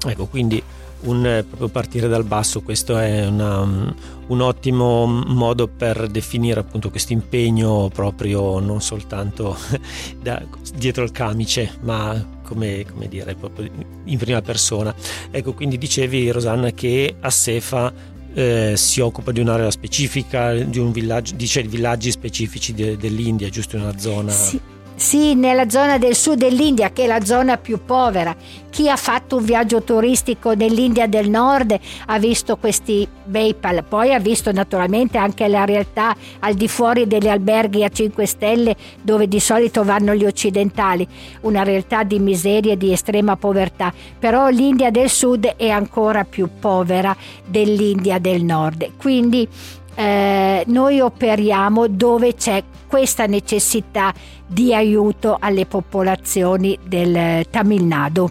Ecco, 0.04 0.26
quindi 0.26 0.62
un, 1.02 1.26
eh, 1.26 1.44
proprio 1.44 1.70
partire 1.70 2.08
dal 2.08 2.24
basso, 2.24 2.62
questo 2.62 2.98
è 2.98 3.28
una, 3.28 3.62
un 3.62 4.42
ottimo 4.42 5.06
modo 5.06 5.68
per 5.68 6.08
definire 6.08 6.60
appunto 6.60 6.90
questo 6.90 7.14
impegno 7.14 7.90
proprio 7.94 8.60
non 8.60 8.82
soltanto 8.82 9.56
da, 10.20 10.42
dietro 10.76 11.04
il 11.04 11.12
camice, 11.12 11.78
ma 11.82 12.40
come, 12.52 12.86
come, 12.86 13.08
dire, 13.08 13.34
proprio 13.36 13.70
in 14.04 14.18
prima 14.18 14.42
persona. 14.42 14.94
Ecco, 15.32 15.54
quindi 15.54 15.78
dicevi 15.78 16.30
Rosanna 16.32 16.72
che 16.72 17.16
a 17.18 17.30
Sefa 17.30 17.94
eh, 18.34 18.74
si 18.76 19.00
occupa 19.00 19.32
di 19.32 19.40
un'area 19.40 19.72
specifica, 19.72 20.54
di 20.54 20.80
un 20.80 20.92
villaggio, 20.92 21.36
dice 21.36 21.64
villaggi 21.64 22.12
specifici 22.12 22.74
de, 22.74 22.98
dell'India, 22.98 23.50
giusto 23.50 23.78
in 23.78 23.84
una 23.84 23.98
zona. 23.98 24.32
Sì. 24.32 24.60
Sì, 25.02 25.34
nella 25.34 25.68
zona 25.68 25.98
del 25.98 26.16
sud 26.16 26.38
dell'India, 26.38 26.92
che 26.92 27.06
è 27.06 27.08
la 27.08 27.26
zona 27.26 27.58
più 27.58 27.84
povera. 27.84 28.36
Chi 28.70 28.88
ha 28.88 28.96
fatto 28.96 29.38
un 29.38 29.44
viaggio 29.44 29.82
turistico 29.82 30.54
nell'India 30.54 31.08
del 31.08 31.28
nord 31.28 31.76
ha 32.06 32.20
visto 32.20 32.56
questi 32.56 33.08
bei 33.26 33.56
poi 33.90 34.14
ha 34.14 34.20
visto 34.20 34.52
naturalmente 34.52 35.18
anche 35.18 35.48
la 35.48 35.66
realtà 35.66 36.16
al 36.40 36.54
di 36.54 36.68
fuori 36.68 37.08
degli 37.08 37.28
alberghi 37.28 37.84
a 37.84 37.90
5 37.90 38.26
stelle 38.26 38.76
dove 39.02 39.28
di 39.28 39.40
solito 39.40 39.84
vanno 39.84 40.14
gli 40.14 40.24
occidentali, 40.24 41.06
una 41.42 41.64
realtà 41.64 42.04
di 42.04 42.20
miseria 42.20 42.74
e 42.74 42.78
di 42.78 42.94
estrema 42.94 43.36
povertà. 43.36 43.92
Però 44.20 44.50
l'India 44.50 44.92
del 44.92 45.10
sud 45.10 45.46
è 45.58 45.70
ancora 45.70 46.26
più 46.26 46.48
povera 46.60 47.16
dell'India 47.46 48.20
del 48.20 48.44
nord. 48.44 48.92
Quindi 48.98 49.48
eh, 49.96 50.64
noi 50.68 51.00
operiamo 51.00 51.88
dove 51.88 52.36
c'è 52.36 52.64
questa 52.88 53.26
necessità 53.26 54.14
di 54.46 54.74
aiuto 54.74 55.38
alle 55.40 55.66
popolazioni 55.66 56.78
del 56.86 57.48
Tamil 57.50 57.84
Nadu 57.84 58.30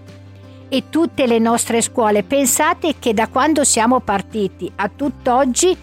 e 0.69 0.85
tutte 0.89 1.27
le 1.27 1.39
nostre 1.39 1.81
scuole. 1.81 2.23
Pensate 2.23 2.95
che 2.99 3.13
da 3.13 3.29
quando 3.29 3.65
siamo 3.65 4.01
partiti 4.01 4.71
a 4.77 4.91
tutt'oggi 4.95 5.77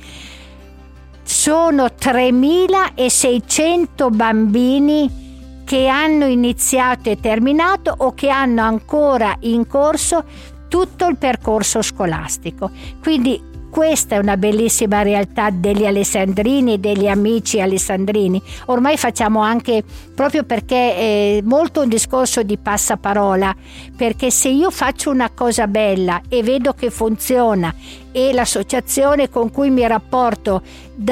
sono 1.24 1.86
3.600 1.86 4.15
bambini 4.15 5.25
che 5.65 5.88
hanno 5.88 6.25
iniziato 6.25 7.10
e 7.10 7.19
terminato 7.19 7.93
o 7.98 8.13
che 8.13 8.29
hanno 8.29 8.62
ancora 8.62 9.36
in 9.41 9.67
corso 9.67 10.24
tutto 10.69 11.07
il 11.07 11.17
percorso 11.17 11.81
scolastico. 11.81 12.72
Quindi 13.01 13.55
questa 13.69 14.15
è 14.15 14.17
una 14.17 14.38
bellissima 14.38 15.01
realtà 15.01 15.50
degli 15.50 15.86
alessandrini 15.86 16.74
e 16.74 16.77
degli 16.77 17.07
amici 17.07 17.62
alessandrini. 17.62 18.41
Ormai 18.65 18.97
facciamo 18.97 19.41
anche, 19.41 19.83
proprio 20.15 20.43
perché 20.43 20.95
è 20.95 21.41
molto 21.43 21.81
un 21.81 21.89
discorso 21.89 22.43
di 22.43 22.57
passaparola, 22.57 23.55
perché 23.95 24.31
se 24.31 24.50
io 24.50 24.71
faccio 24.71 25.12
una 25.12 25.29
cosa 25.29 25.67
bella 25.67 26.21
e 26.27 26.43
vedo 26.43 26.74
che 26.74 26.89
funziona 26.89 27.74
e 28.12 28.33
l'associazione 28.33 29.29
con 29.29 29.51
cui 29.51 29.69
mi 29.69 29.86
rapporto 29.86 30.62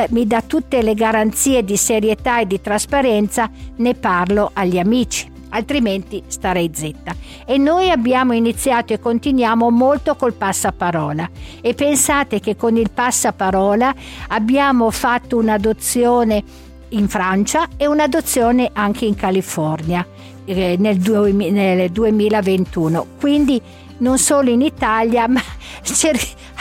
mi 0.09 0.25
dà 0.25 0.41
tutte 0.41 0.81
le 0.81 0.95
garanzie 0.95 1.63
di 1.63 1.77
serietà 1.77 2.39
e 2.39 2.47
di 2.47 2.59
trasparenza, 2.59 3.49
ne 3.75 3.93
parlo 3.93 4.49
agli 4.53 4.79
amici 4.79 5.34
altrimenti 5.55 6.21
starei 6.27 6.69
zitta. 6.73 7.15
E 7.45 7.57
noi 7.57 7.89
abbiamo 7.89 8.33
iniziato 8.33 8.93
e 8.93 8.99
continuiamo 8.99 9.69
molto 9.69 10.15
col 10.15 10.33
passaparola 10.33 11.29
e 11.61 11.73
pensate 11.73 12.39
che 12.39 12.55
con 12.55 12.77
il 12.77 12.91
passaparola 12.91 13.93
abbiamo 14.27 14.91
fatto 14.91 15.37
un'adozione 15.37 16.43
in 16.89 17.07
Francia 17.07 17.67
e 17.77 17.87
un'adozione 17.87 18.69
anche 18.73 19.05
in 19.05 19.15
California 19.15 20.05
eh, 20.45 20.75
nel, 20.77 20.97
du- 20.97 21.33
nel 21.33 21.89
2021. 21.89 23.05
Quindi 23.19 23.61
non 23.97 24.17
solo 24.17 24.49
in 24.49 24.61
Italia, 24.61 25.27
ma 25.27 25.41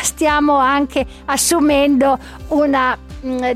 stiamo 0.01 0.57
anche 0.57 1.05
assumendo 1.27 2.19
una 2.49 2.97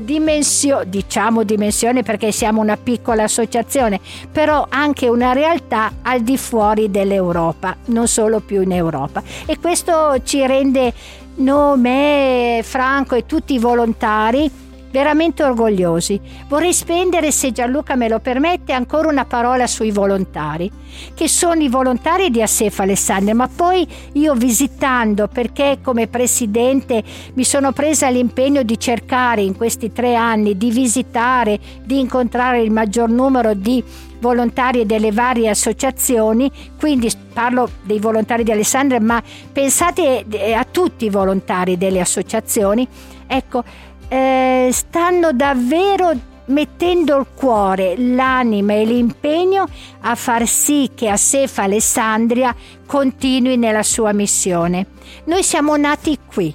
dimensione, 0.01 0.89
diciamo 0.89 1.43
dimensione 1.43 2.01
perché 2.03 2.31
siamo 2.31 2.61
una 2.61 2.77
piccola 2.77 3.23
associazione, 3.23 3.99
però 4.31 4.65
anche 4.69 5.07
una 5.07 5.33
realtà 5.33 5.93
al 6.01 6.21
di 6.21 6.37
fuori 6.37 6.89
dell'Europa, 6.89 7.75
non 7.85 8.07
solo 8.07 8.39
più 8.39 8.61
in 8.61 8.71
Europa. 8.71 9.21
E 9.45 9.59
questo 9.59 10.21
ci 10.23 10.45
rende 10.45 10.93
nome, 11.35 12.61
Franco 12.63 13.15
e 13.15 13.25
tutti 13.25 13.53
i 13.53 13.59
volontari 13.59 14.67
veramente 14.91 15.43
orgogliosi. 15.43 16.19
Vorrei 16.47 16.73
spendere, 16.73 17.31
se 17.31 17.51
Gianluca 17.51 17.95
me 17.95 18.07
lo 18.07 18.19
permette, 18.19 18.73
ancora 18.73 19.07
una 19.07 19.25
parola 19.25 19.67
sui 19.67 19.91
volontari, 19.91 20.71
che 21.13 21.27
sono 21.27 21.61
i 21.61 21.69
volontari 21.69 22.29
di 22.29 22.41
Assefa 22.41 22.83
Alessandria, 22.83 23.35
ma 23.35 23.47
poi 23.47 23.87
io 24.13 24.33
visitando, 24.33 25.27
perché 25.27 25.79
come 25.81 26.07
presidente 26.07 27.03
mi 27.33 27.43
sono 27.43 27.71
presa 27.71 28.09
l'impegno 28.09 28.63
di 28.63 28.79
cercare 28.79 29.41
in 29.41 29.55
questi 29.55 29.91
tre 29.91 30.15
anni 30.15 30.57
di 30.57 30.71
visitare, 30.71 31.59
di 31.83 31.99
incontrare 31.99 32.61
il 32.61 32.71
maggior 32.71 33.09
numero 33.09 33.53
di 33.53 33.83
volontari 34.19 34.85
delle 34.85 35.11
varie 35.11 35.49
associazioni, 35.49 36.51
quindi 36.77 37.09
parlo 37.31 37.69
dei 37.83 37.99
volontari 37.99 38.43
di 38.43 38.51
Alessandria, 38.51 38.99
ma 38.99 39.21
pensate 39.51 40.25
a 40.55 40.65
tutti 40.65 41.05
i 41.05 41.09
volontari 41.09 41.77
delle 41.77 42.01
associazioni. 42.01 42.85
Ecco, 43.31 43.63
eh, 44.09 44.69
stanno 44.71 45.31
davvero 45.31 46.13
mettendo 46.49 47.17
il 47.17 47.27
cuore, 47.35 47.95
l'anima 47.97 48.73
e 48.73 48.83
l'impegno 48.83 49.67
a 50.01 50.15
far 50.15 50.47
sì 50.47 50.89
che 50.93 51.07
Asefa 51.07 51.63
Alessandria 51.63 52.55
continui 52.85 53.55
nella 53.55 53.83
sua 53.83 54.11
missione. 54.11 54.87
Noi 55.25 55.43
siamo 55.43 55.77
nati 55.77 56.17
qui 56.25 56.53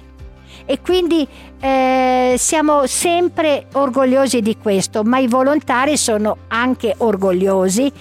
e 0.65 0.81
quindi 0.81 1.25
eh, 1.59 2.35
siamo 2.37 2.85
sempre 2.87 3.67
orgogliosi 3.73 4.41
di 4.41 4.57
questo, 4.57 5.03
ma 5.03 5.17
i 5.17 5.27
volontari 5.27 5.97
sono 5.97 6.37
anche 6.47 6.93
orgogliosi 6.97 7.91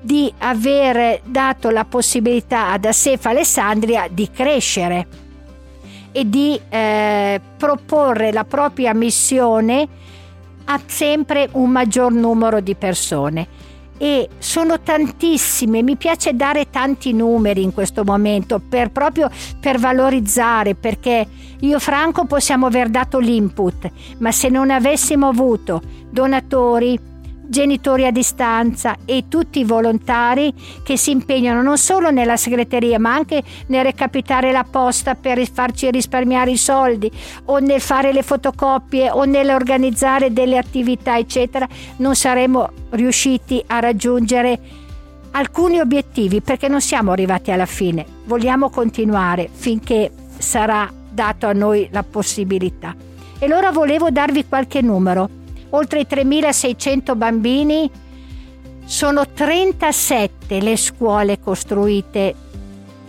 di 0.00 0.32
aver 0.38 1.20
dato 1.24 1.70
la 1.70 1.84
possibilità 1.84 2.70
ad 2.70 2.84
Asefa 2.84 3.30
Alessandria 3.30 4.06
di 4.10 4.30
crescere 4.30 5.27
e 6.12 6.28
di 6.28 6.58
eh, 6.68 7.40
proporre 7.56 8.32
la 8.32 8.44
propria 8.44 8.94
missione 8.94 9.88
a 10.64 10.80
sempre 10.84 11.48
un 11.52 11.70
maggior 11.70 12.12
numero 12.12 12.60
di 12.60 12.74
persone. 12.74 13.66
E 14.00 14.28
sono 14.38 14.80
tantissime, 14.80 15.82
mi 15.82 15.96
piace 15.96 16.34
dare 16.34 16.70
tanti 16.70 17.12
numeri 17.12 17.62
in 17.62 17.72
questo 17.72 18.04
momento 18.04 18.60
per 18.60 18.92
proprio 18.92 19.28
per 19.60 19.78
valorizzare, 19.78 20.76
perché 20.76 21.26
io 21.60 21.76
e 21.76 21.80
Franco 21.80 22.24
possiamo 22.24 22.66
aver 22.66 22.90
dato 22.90 23.18
l'input, 23.18 23.90
ma 24.18 24.30
se 24.30 24.48
non 24.48 24.70
avessimo 24.70 25.26
avuto 25.26 25.82
donatori, 26.10 26.96
genitori 27.48 28.06
a 28.06 28.10
distanza 28.10 28.96
e 29.04 29.24
tutti 29.28 29.60
i 29.60 29.64
volontari 29.64 30.52
che 30.82 30.96
si 30.96 31.10
impegnano 31.10 31.62
non 31.62 31.78
solo 31.78 32.10
nella 32.10 32.36
segreteria 32.36 32.98
ma 32.98 33.14
anche 33.14 33.42
nel 33.66 33.84
recapitare 33.84 34.52
la 34.52 34.64
posta 34.68 35.14
per 35.14 35.44
farci 35.50 35.90
risparmiare 35.90 36.50
i 36.50 36.56
soldi 36.56 37.10
o 37.46 37.58
nel 37.58 37.80
fare 37.80 38.12
le 38.12 38.22
fotocopie 38.22 39.10
o 39.10 39.24
nell'organizzare 39.24 40.32
delle 40.32 40.58
attività 40.58 41.16
eccetera 41.16 41.66
non 41.96 42.14
saremmo 42.14 42.70
riusciti 42.90 43.62
a 43.66 43.80
raggiungere 43.80 44.60
alcuni 45.32 45.80
obiettivi 45.80 46.40
perché 46.40 46.68
non 46.68 46.80
siamo 46.80 47.12
arrivati 47.12 47.50
alla 47.50 47.66
fine. 47.66 48.04
Vogliamo 48.24 48.70
continuare 48.70 49.48
finché 49.50 50.10
sarà 50.38 50.90
dato 51.10 51.46
a 51.46 51.52
noi 51.52 51.88
la 51.90 52.02
possibilità. 52.02 52.94
E 53.38 53.44
allora 53.44 53.70
volevo 53.70 54.10
darvi 54.10 54.46
qualche 54.46 54.82
numero 54.82 55.37
oltre 55.70 56.06
3.600 56.06 57.16
bambini, 57.16 57.90
sono 58.84 59.26
37 59.28 60.60
le 60.60 60.76
scuole 60.76 61.40
costruite 61.40 62.34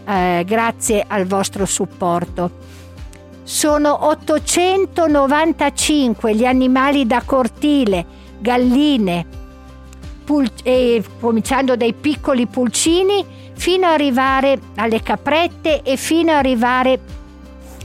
eh, 0.06 0.44
grazie 0.46 1.04
al 1.08 1.26
vostro 1.26 1.66
supporto. 1.66 2.68
Sono 3.44 4.08
895 4.08 6.36
gli 6.36 6.46
animali 6.46 7.06
da 7.08 7.24
cortile, 7.26 8.06
galline, 8.40 9.26
pul- 10.26 10.52
eh, 10.64 11.04
cominciando 11.20 11.76
dai 11.76 11.94
piccoli 11.94 12.46
pulcini 12.46 13.26
fino 13.54 13.88
ad 13.88 13.94
arrivare 13.94 14.60
alle 14.76 15.02
caprette 15.02 15.82
e 15.82 15.98
fino 15.98 16.30
ad 16.32 16.38
arrivare 16.38 17.00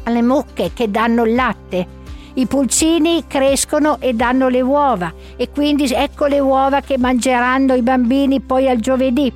alle 0.03 0.23
mucche 0.23 0.73
che 0.75 0.91
danno 0.91 1.25
il 1.25 1.35
latte 1.35 2.03
I 2.35 2.47
pulcini 2.47 3.25
crescono 3.27 3.99
e 4.01 4.13
danno 4.13 4.49
le 4.49 4.61
uova 4.61 5.13
e 5.37 5.51
quindi 5.51 5.85
ecco 5.93 6.27
le 6.27 6.41
uova 6.41 6.81
che 6.81 6.99
mangeranno 6.99 7.75
i 7.75 7.83
bambini 7.83 8.41
poi 8.41 8.69
al 8.69 8.81
giovedì. 8.81 9.33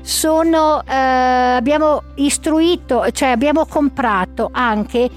Sono, 0.00 0.82
eh, 0.82 0.94
abbiamo 0.94 2.02
istruito, 2.16 3.04
cioè 3.12 3.28
abbiamo 3.28 3.66
comprato 3.66 4.48
anche 4.52 5.08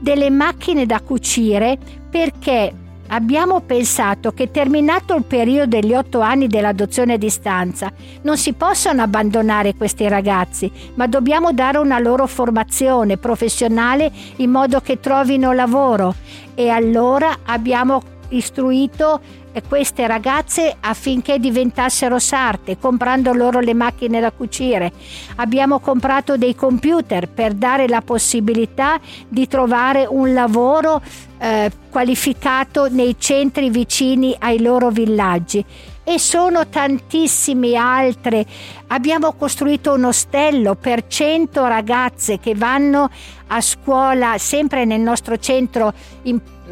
delle 0.00 0.30
macchine 0.30 0.84
da 0.84 1.00
cucire 1.00 1.78
perché 2.10 2.72
Abbiamo 3.08 3.60
pensato 3.60 4.32
che 4.32 4.50
terminato 4.50 5.14
il 5.14 5.24
periodo 5.24 5.78
degli 5.78 5.94
otto 5.94 6.20
anni 6.20 6.46
dell'adozione 6.46 7.14
a 7.14 7.18
distanza, 7.18 7.92
non 8.22 8.36
si 8.36 8.54
possono 8.54 9.02
abbandonare 9.02 9.74
questi 9.74 10.08
ragazzi, 10.08 10.70
ma 10.94 11.06
dobbiamo 11.06 11.52
dare 11.52 11.78
una 11.78 11.98
loro 11.98 12.26
formazione 12.26 13.16
professionale 13.18 14.10
in 14.36 14.50
modo 14.50 14.80
che 14.80 15.00
trovino 15.00 15.52
lavoro. 15.52 16.14
E 16.54 16.68
allora 16.68 17.38
abbiamo 17.44 18.13
istruito 18.30 19.20
queste 19.68 20.06
ragazze 20.06 20.76
affinché 20.80 21.38
diventassero 21.38 22.18
sarte, 22.18 22.78
comprando 22.78 23.32
loro 23.32 23.60
le 23.60 23.74
macchine 23.74 24.20
da 24.20 24.32
cucire. 24.32 24.92
Abbiamo 25.36 25.78
comprato 25.78 26.36
dei 26.36 26.54
computer 26.54 27.28
per 27.28 27.52
dare 27.54 27.86
la 27.86 28.00
possibilità 28.00 28.98
di 29.28 29.46
trovare 29.46 30.06
un 30.08 30.32
lavoro 30.32 31.00
eh, 31.38 31.70
qualificato 31.90 32.88
nei 32.88 33.16
centri 33.18 33.70
vicini 33.70 34.34
ai 34.38 34.60
loro 34.60 34.90
villaggi 34.90 35.64
e 36.04 36.18
sono 36.18 36.68
tantissime 36.68 37.74
altre. 37.76 38.44
Abbiamo 38.88 39.32
costruito 39.32 39.94
un 39.94 40.04
ostello 40.04 40.74
per 40.74 41.06
100 41.06 41.66
ragazze 41.66 42.38
che 42.38 42.54
vanno 42.54 43.10
a 43.54 43.60
scuola 43.60 44.36
sempre 44.36 44.84
nel 44.84 45.00
nostro 45.00 45.38
centro 45.38 45.94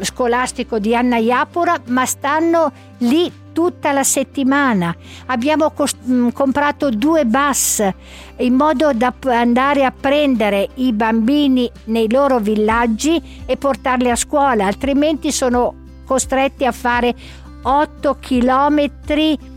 scolastico 0.01 0.79
di 0.79 0.93
Anna 0.93 1.17
Iapura, 1.17 1.79
ma 1.87 2.05
stanno 2.05 2.71
lì 2.99 3.31
tutta 3.53 3.93
la 3.93 4.03
settimana. 4.03 4.93
Abbiamo 5.27 5.71
cost- 5.71 6.05
mm, 6.05 6.29
comprato 6.29 6.89
due 6.89 7.25
bus 7.25 7.87
in 8.37 8.55
modo 8.55 8.91
da 8.93 9.13
andare 9.27 9.85
a 9.85 9.91
prendere 9.91 10.69
i 10.75 10.91
bambini 10.91 11.71
nei 11.85 12.09
loro 12.11 12.39
villaggi 12.39 13.21
e 13.45 13.55
portarli 13.55 14.09
a 14.09 14.15
scuola, 14.15 14.65
altrimenti 14.65 15.31
sono 15.31 15.75
costretti 16.05 16.65
a 16.65 16.71
fare 16.73 17.15
8 17.61 18.17
chilometri 18.19 19.51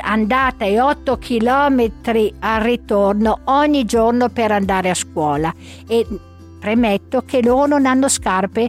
andata 0.00 0.64
e 0.64 0.80
8 0.80 1.18
chilometri 1.18 2.32
al 2.38 2.60
ritorno 2.60 3.40
ogni 3.46 3.84
giorno 3.84 4.28
per 4.28 4.52
andare 4.52 4.90
a 4.90 4.94
scuola 4.94 5.52
e 5.88 6.06
premetto 6.58 7.22
che 7.22 7.42
loro 7.42 7.66
non 7.66 7.86
hanno 7.86 8.08
scarpe 8.08 8.68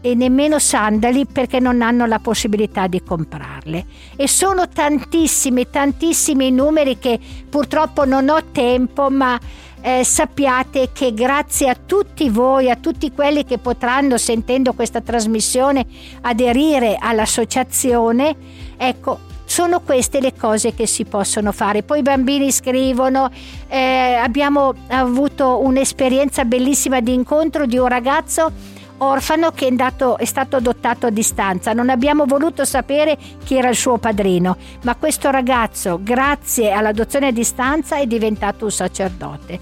e 0.00 0.14
nemmeno 0.14 0.58
sandali 0.58 1.24
perché 1.24 1.60
non 1.60 1.80
hanno 1.80 2.04
la 2.04 2.18
possibilità 2.18 2.86
di 2.86 3.02
comprarle. 3.02 3.86
E 4.16 4.28
sono 4.28 4.68
tantissimi, 4.68 5.70
tantissimi 5.70 6.50
numeri 6.50 6.98
che 6.98 7.18
purtroppo 7.48 8.04
non 8.04 8.28
ho 8.28 8.38
tempo, 8.52 9.08
ma 9.08 9.40
eh, 9.80 10.04
sappiate 10.04 10.90
che 10.92 11.14
grazie 11.14 11.70
a 11.70 11.74
tutti 11.74 12.28
voi, 12.28 12.70
a 12.70 12.76
tutti 12.76 13.12
quelli 13.12 13.44
che 13.44 13.56
potranno, 13.56 14.18
sentendo 14.18 14.74
questa 14.74 15.00
trasmissione, 15.00 15.86
aderire 16.20 16.98
all'associazione, 17.00 18.36
ecco, 18.76 19.32
sono 19.54 19.78
queste 19.78 20.18
le 20.18 20.34
cose 20.34 20.74
che 20.74 20.84
si 20.84 21.04
possono 21.04 21.52
fare. 21.52 21.84
Poi 21.84 22.00
i 22.00 22.02
bambini 22.02 22.50
scrivono, 22.50 23.30
eh, 23.68 24.14
abbiamo 24.20 24.74
avuto 24.88 25.62
un'esperienza 25.62 26.44
bellissima 26.44 26.98
di 26.98 27.14
incontro 27.14 27.64
di 27.64 27.78
un 27.78 27.86
ragazzo 27.86 28.50
orfano 28.96 29.52
che 29.52 29.66
è, 29.66 29.68
andato, 29.68 30.18
è 30.18 30.24
stato 30.24 30.56
adottato 30.56 31.06
a 31.06 31.10
distanza. 31.10 31.72
Non 31.72 31.88
abbiamo 31.88 32.24
voluto 32.26 32.64
sapere 32.64 33.16
chi 33.44 33.54
era 33.54 33.68
il 33.68 33.76
suo 33.76 33.96
padrino, 33.96 34.56
ma 34.82 34.96
questo 34.96 35.30
ragazzo, 35.30 36.00
grazie 36.02 36.72
all'adozione 36.72 37.28
a 37.28 37.32
distanza, 37.32 37.96
è 37.98 38.06
diventato 38.06 38.64
un 38.64 38.72
sacerdote 38.72 39.60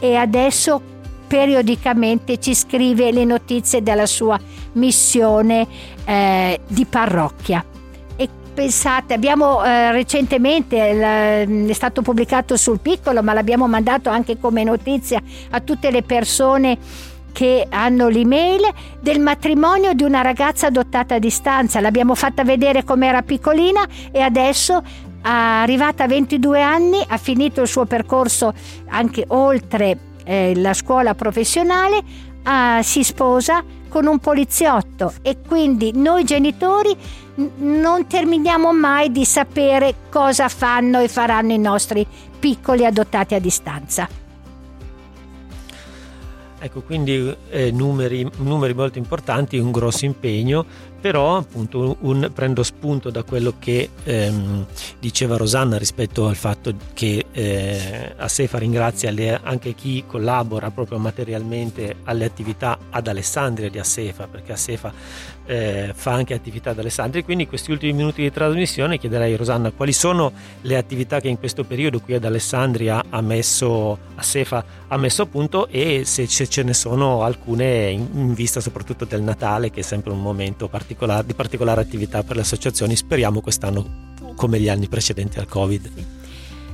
e 0.00 0.16
adesso 0.16 0.82
periodicamente 1.26 2.38
ci 2.38 2.54
scrive 2.54 3.10
le 3.10 3.24
notizie 3.24 3.82
della 3.82 4.04
sua 4.04 4.38
missione 4.72 5.66
eh, 6.04 6.60
di 6.66 6.84
parrocchia 6.84 7.64
pensate, 8.60 9.14
abbiamo 9.14 9.64
eh, 9.64 9.90
recentemente, 9.90 10.92
l- 10.92 11.66
è 11.66 11.72
stato 11.72 12.02
pubblicato 12.02 12.58
sul 12.58 12.78
piccolo, 12.78 13.22
ma 13.22 13.32
l'abbiamo 13.32 13.66
mandato 13.66 14.10
anche 14.10 14.38
come 14.38 14.64
notizia 14.64 15.18
a 15.52 15.60
tutte 15.60 15.90
le 15.90 16.02
persone 16.02 16.76
che 17.32 17.66
hanno 17.70 18.08
l'email 18.08 18.60
del 19.00 19.18
matrimonio 19.18 19.94
di 19.94 20.02
una 20.02 20.20
ragazza 20.20 20.66
adottata 20.66 21.14
a 21.14 21.18
distanza. 21.18 21.80
L'abbiamo 21.80 22.14
fatta 22.14 22.44
vedere 22.44 22.84
come 22.84 23.06
era 23.06 23.22
piccolina 23.22 23.82
e 24.12 24.20
adesso 24.20 24.82
arrivata 25.22 26.04
a 26.04 26.06
22 26.06 26.60
anni 26.60 27.02
ha 27.08 27.16
finito 27.16 27.62
il 27.62 27.68
suo 27.68 27.86
percorso 27.86 28.52
anche 28.88 29.24
oltre 29.28 29.98
eh, 30.24 30.52
la 30.54 30.74
scuola 30.74 31.14
professionale, 31.14 32.02
eh, 32.46 32.82
si 32.82 33.04
sposa 33.04 33.64
con 33.88 34.06
un 34.06 34.18
poliziotto 34.18 35.14
e 35.22 35.38
quindi 35.46 35.92
noi 35.94 36.24
genitori 36.24 36.96
non 37.56 38.06
terminiamo 38.06 38.72
mai 38.72 39.10
di 39.10 39.24
sapere 39.24 39.94
cosa 40.10 40.48
fanno 40.48 41.00
e 41.00 41.08
faranno 41.08 41.52
i 41.52 41.58
nostri 41.58 42.06
piccoli 42.38 42.84
adottati 42.84 43.34
a 43.34 43.40
distanza. 43.40 44.08
Ecco, 46.62 46.82
quindi 46.82 47.34
eh, 47.48 47.70
numeri, 47.70 48.28
numeri, 48.36 48.74
molto 48.74 48.98
importanti, 48.98 49.56
un 49.56 49.70
grosso 49.70 50.04
impegno, 50.04 50.66
però 51.00 51.36
appunto 51.36 51.96
un, 52.00 52.30
prendo 52.34 52.62
spunto 52.62 53.10
da 53.10 53.22
quello 53.22 53.54
che 53.58 53.88
ehm, 54.04 54.66
diceva 54.98 55.36
Rosanna 55.36 55.78
rispetto 55.78 56.26
al 56.26 56.36
fatto 56.36 56.74
che 56.92 57.26
eh, 57.32 58.14
Asefa 58.16 58.58
ringrazia 58.58 59.10
le, 59.10 59.40
anche 59.42 59.74
chi 59.74 60.04
collabora 60.06 60.70
proprio 60.70 60.98
materialmente 60.98 61.96
alle 62.04 62.26
attività 62.26 62.78
ad 62.90 63.06
Alessandria 63.06 63.70
di 63.70 63.78
Asefa, 63.78 64.26
perché 64.26 64.52
Asefa 64.52 64.92
eh, 65.46 65.92
fa 65.94 66.12
anche 66.12 66.34
attività 66.34 66.70
ad 66.70 66.78
Alessandria. 66.78 67.22
Quindi 67.24 67.44
in 67.44 67.48
questi 67.48 67.70
ultimi 67.70 67.92
minuti 67.92 68.22
di 68.22 68.30
trasmissione 68.30 68.98
chiederei 68.98 69.32
a 69.32 69.36
Rosanna 69.36 69.70
quali 69.70 69.92
sono 69.92 70.32
le 70.60 70.76
attività 70.76 71.20
che 71.20 71.28
in 71.28 71.38
questo 71.38 71.64
periodo 71.64 72.00
qui 72.00 72.14
ad 72.14 72.24
Alessandria 72.24 73.04
ha 73.08 73.20
messo, 73.22 73.98
Asefa 74.16 74.64
ha 74.88 74.96
messo 74.98 75.22
a 75.22 75.26
punto 75.26 75.66
e 75.68 76.02
se 76.04 76.26
ce 76.28 76.62
ne 76.62 76.74
sono 76.74 77.22
alcune 77.22 77.90
in, 77.90 78.06
in 78.12 78.34
vista 78.34 78.60
soprattutto 78.60 79.06
del 79.06 79.22
Natale 79.22 79.70
che 79.70 79.80
è 79.80 79.82
sempre 79.82 80.12
un 80.12 80.20
momento 80.20 80.68
particolare 80.68 80.88
particolare, 80.94 81.26
di 81.26 81.34
particolare 81.34 81.80
attività 81.80 82.22
per 82.22 82.36
le 82.36 82.42
associazioni, 82.42 82.96
speriamo 82.96 83.40
quest'anno 83.40 84.08
come 84.34 84.58
gli 84.58 84.68
anni 84.68 84.88
precedenti 84.88 85.38
al 85.38 85.46
Covid. 85.46 85.90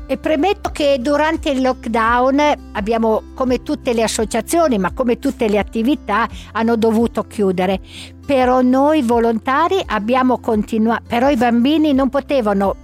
E 0.09 0.19
premetto 0.19 0.71
che 0.71 0.99
durante 1.01 1.51
il 1.51 1.61
lockdown 1.61 2.71
abbiamo, 2.73 3.23
come 3.35 3.63
tutte 3.63 3.93
le 3.93 4.05
associazioni, 4.05 4.79
ma 4.79 4.93
come 4.93 5.19
tutte 5.19 5.49
le 5.49 5.59
attività, 5.59 6.29
hanno 6.53 6.77
dovuto 6.77 7.25
chiudere. 7.25 7.81
Però 8.25 8.63
noi 8.63 9.03
volontari 9.03 9.83
abbiamo 9.85 10.39
continuato, 10.39 11.03
però 11.09 11.29
i 11.29 11.37
bambini 11.37 11.93
non 11.93 12.09
potevano 12.09 12.77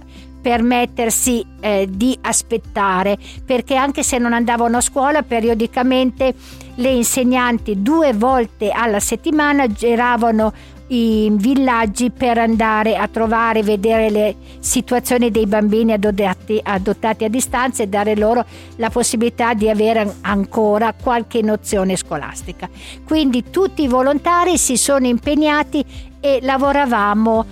permettersi 0.43 1.43
eh, 1.61 1.87
di 1.89 2.17
aspettare 2.19 3.17
perché 3.45 3.75
anche 3.75 4.03
se 4.03 4.17
non 4.17 4.33
andavano 4.33 4.75
a 4.75 4.81
scuola 4.81 5.23
periodicamente 5.23 6.35
le 6.75 6.89
insegnanti 6.89 7.81
due 7.81 8.11
volte 8.13 8.71
alla 8.71 8.99
settimana 8.99 9.67
giravano 9.67 10.51
i 10.93 11.31
villaggi 11.31 12.11
per 12.11 12.37
andare 12.37 12.95
a 12.95 13.07
trovare, 13.07 13.63
vedere 13.63 14.11
le 14.11 14.35
situazioni 14.59 15.31
dei 15.31 15.47
bambini 15.47 15.93
adottati, 15.93 16.59
adottati 16.61 17.23
a 17.23 17.29
distanza 17.29 17.81
e 17.81 17.87
dare 17.87 18.15
loro 18.15 18.45
la 18.75 18.91
possibilità 18.91 19.55
di 19.55 19.69
avere 19.69 20.17
ancora 20.21 20.93
qualche 20.93 21.41
nozione 21.41 21.95
scolastica. 21.95 22.69
Quindi 23.05 23.49
tutti 23.49 23.81
i 23.81 23.87
volontari 23.87 24.57
si 24.57 24.77
sono 24.77 25.07
impegnati 25.07 25.83
e 26.19 26.39
lavoravamo, 26.41 27.45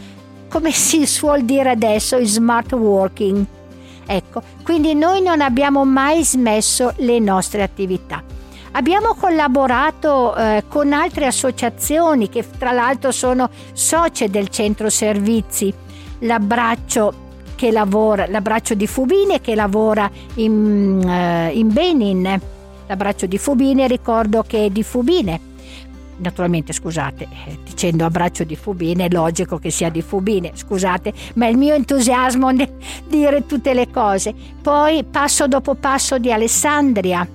come 0.48 0.70
si 0.72 1.08
suol 1.08 1.44
dire 1.44 1.72
adesso, 1.72 2.18
in 2.18 2.28
smart 2.28 2.72
working. 2.74 3.46
Ecco, 4.06 4.42
quindi 4.64 4.94
noi 4.94 5.22
non 5.22 5.42
abbiamo 5.42 5.84
mai 5.84 6.24
smesso 6.24 6.94
le 6.98 7.18
nostre 7.20 7.64
attività. 7.64 8.24
Abbiamo 8.74 9.16
collaborato 9.16 10.34
eh, 10.34 10.64
con 10.70 10.94
altre 10.94 11.26
associazioni 11.26 12.30
che 12.30 12.46
tra 12.58 12.72
l'altro 12.72 13.12
sono 13.12 13.50
socie 13.74 14.30
del 14.30 14.48
centro 14.48 14.90
servizi, 14.90 15.74
l'abbraccio 16.20 17.30
che 17.56 17.70
lavora, 17.70 18.28
l'abbraccio 18.28 18.74
di 18.74 18.88
Fubine 18.88 19.42
che 19.42 19.56
lavora 19.56 20.10
in, 20.36 21.02
uh, 21.04 21.56
in 21.56 21.72
Benin, 21.72 22.40
l'abbraccio 22.88 23.26
di 23.26 23.38
Fubine 23.38 23.88
ricordo 23.88 24.44
che 24.48 24.66
è 24.66 24.70
di 24.70 24.84
Fubine. 24.84 25.50
Naturalmente 26.18 26.72
scusate, 26.72 27.28
eh, 27.46 27.60
dicendo 27.64 28.06
abbraccio 28.06 28.46
di 28.46 28.56
Fubine 28.56 29.06
è 29.06 29.10
logico 29.12 29.58
che 29.60 29.70
sia 29.70 29.90
di 29.90 30.02
Fubine, 30.02 30.54
scusate, 30.56 31.14
ma 31.36 31.48
il 31.48 31.58
mio 31.58 31.76
entusiasmo 31.76 32.50
nel 32.52 32.72
dire 33.08 33.46
tutte 33.46 33.74
le 33.74 33.92
cose. 33.92 34.34
Poi 34.62 35.04
passo 35.04 35.48
dopo 35.48 35.76
passo 35.76 36.18
di 36.18 36.32
Alessandria, 36.32 37.28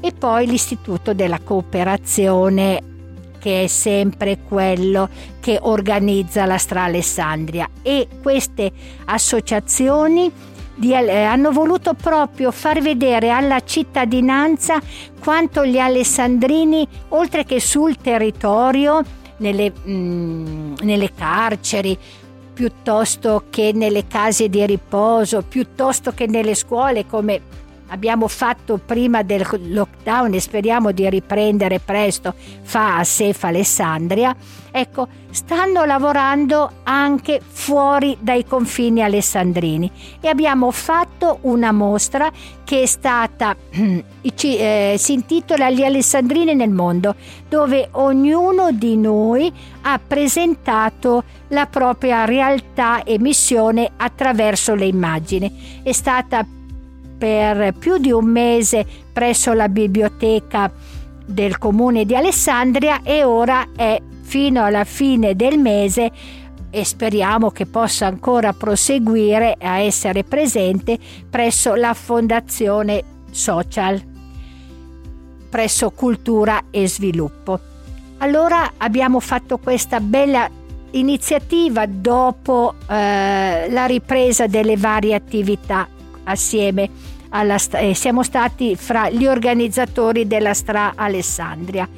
e 0.00 0.12
poi 0.12 0.46
l'Istituto 0.46 1.12
della 1.14 1.40
Cooperazione 1.40 2.94
che 3.38 3.62
è 3.62 3.66
sempre 3.68 4.38
quello 4.46 5.08
che 5.38 5.58
organizza 5.62 6.46
la 6.46 6.58
Stra 6.58 6.82
Alessandria 6.82 7.68
e 7.82 8.08
queste 8.20 8.72
associazioni 9.04 10.32
di, 10.74 10.92
eh, 10.92 11.22
hanno 11.22 11.52
voluto 11.52 11.94
proprio 11.94 12.50
far 12.50 12.80
vedere 12.80 13.30
alla 13.30 13.62
cittadinanza 13.64 14.80
quanto 15.20 15.64
gli 15.64 15.78
alessandrini, 15.78 16.86
oltre 17.08 17.44
che 17.44 17.60
sul 17.60 17.96
territorio, 17.96 19.02
nelle, 19.38 19.70
mh, 19.70 19.92
mm, 19.92 20.74
nelle 20.82 21.12
carceri, 21.14 21.96
piuttosto 22.52 23.44
che 23.50 23.72
nelle 23.74 24.06
case 24.06 24.48
di 24.48 24.64
riposo, 24.64 25.42
piuttosto 25.42 26.12
che 26.12 26.26
nelle 26.26 26.54
scuole 26.54 27.06
come 27.06 27.40
abbiamo 27.88 28.28
fatto 28.28 28.80
prima 28.84 29.22
del 29.22 29.46
lockdown 29.68 30.34
e 30.34 30.40
speriamo 30.40 30.92
di 30.92 31.08
riprendere 31.08 31.80
presto, 31.80 32.34
fa 32.62 32.98
a 32.98 33.04
Sefa 33.04 33.48
Alessandria, 33.48 34.34
ecco, 34.70 35.08
stanno 35.30 35.84
lavorando 35.84 36.70
anche 36.82 37.40
fuori 37.46 38.16
dai 38.20 38.44
confini 38.44 39.02
alessandrini 39.02 39.90
e 40.20 40.28
abbiamo 40.28 40.70
fatto 40.70 41.38
una 41.42 41.72
mostra 41.72 42.30
che 42.64 42.82
è 42.82 42.86
stata, 42.86 43.56
eh, 43.70 44.94
si 44.98 45.12
intitola 45.12 45.70
Gli 45.70 45.84
Alessandrini 45.84 46.54
nel 46.54 46.70
mondo, 46.70 47.14
dove 47.48 47.88
ognuno 47.92 48.72
di 48.72 48.96
noi 48.96 49.52
ha 49.82 50.00
presentato 50.04 51.24
la 51.48 51.66
propria 51.66 52.24
realtà 52.24 53.02
e 53.04 53.18
missione 53.18 53.92
attraverso 53.96 54.74
le 54.74 54.86
immagini. 54.86 55.80
È 55.82 55.92
stata 55.92 56.44
per 57.16 57.72
più 57.78 57.98
di 57.98 58.10
un 58.10 58.26
mese 58.26 58.86
presso 59.12 59.52
la 59.52 59.68
biblioteca 59.68 60.70
del 61.24 61.58
comune 61.58 62.04
di 62.04 62.14
Alessandria 62.14 63.00
e 63.02 63.24
ora 63.24 63.68
è 63.74 64.00
fino 64.22 64.64
alla 64.64 64.84
fine 64.84 65.34
del 65.34 65.58
mese 65.58 66.10
e 66.70 66.84
speriamo 66.84 67.50
che 67.50 67.66
possa 67.66 68.06
ancora 68.06 68.52
proseguire 68.52 69.56
a 69.60 69.78
essere 69.78 70.24
presente 70.24 70.98
presso 71.30 71.74
la 71.74 71.94
Fondazione 71.94 73.02
Social, 73.30 74.02
presso 75.48 75.90
Cultura 75.90 76.64
e 76.70 76.86
Sviluppo. 76.88 77.58
Allora 78.18 78.72
abbiamo 78.76 79.20
fatto 79.20 79.58
questa 79.58 80.00
bella 80.00 80.48
iniziativa 80.92 81.86
dopo 81.86 82.74
eh, 82.88 83.70
la 83.70 83.86
ripresa 83.86 84.46
delle 84.46 84.76
varie 84.76 85.14
attività 85.14 85.88
assieme 86.26 86.88
alla, 87.30 87.56
eh, 87.72 87.94
siamo 87.94 88.22
stati 88.22 88.76
fra 88.76 89.10
gli 89.10 89.26
organizzatori 89.26 90.26
della 90.26 90.54
Stra 90.54 90.92
Alessandria 90.94 91.88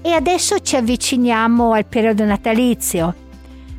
e 0.00 0.10
adesso 0.10 0.60
ci 0.60 0.76
avviciniamo 0.76 1.72
al 1.72 1.86
periodo 1.86 2.24
natalizio. 2.24 3.14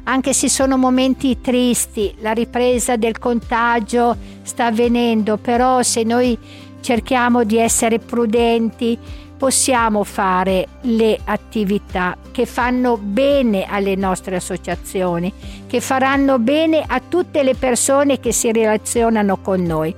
Anche 0.06 0.34
se 0.34 0.50
sono 0.50 0.78
momenti 0.78 1.40
tristi, 1.40 2.14
la 2.20 2.32
ripresa 2.32 2.98
del 2.98 3.20
contagio 3.20 4.16
sta 4.42 4.66
avvenendo, 4.66 5.38
però 5.38 5.82
se 5.82 6.04
noi 6.04 6.38
cerchiamo 6.82 7.44
di 7.46 7.58
essere 7.58 8.00
prudenti, 8.00 8.98
possiamo 9.44 10.06
fare 10.06 10.70
le 10.84 11.20
attività 11.22 12.16
che 12.32 12.46
fanno 12.46 12.96
bene 12.96 13.66
alle 13.66 13.98
nostre 13.98 14.38
associazioni, 14.38 15.34
che 15.68 15.82
faranno 15.82 16.40
bene 16.40 16.82
a 16.88 17.02
tutte 17.06 17.44
le 17.44 17.54
persone 17.54 18.22
che 18.22 18.32
si 18.32 18.54
relazionano 18.54 19.40
con 19.42 19.62
noi 19.62 19.94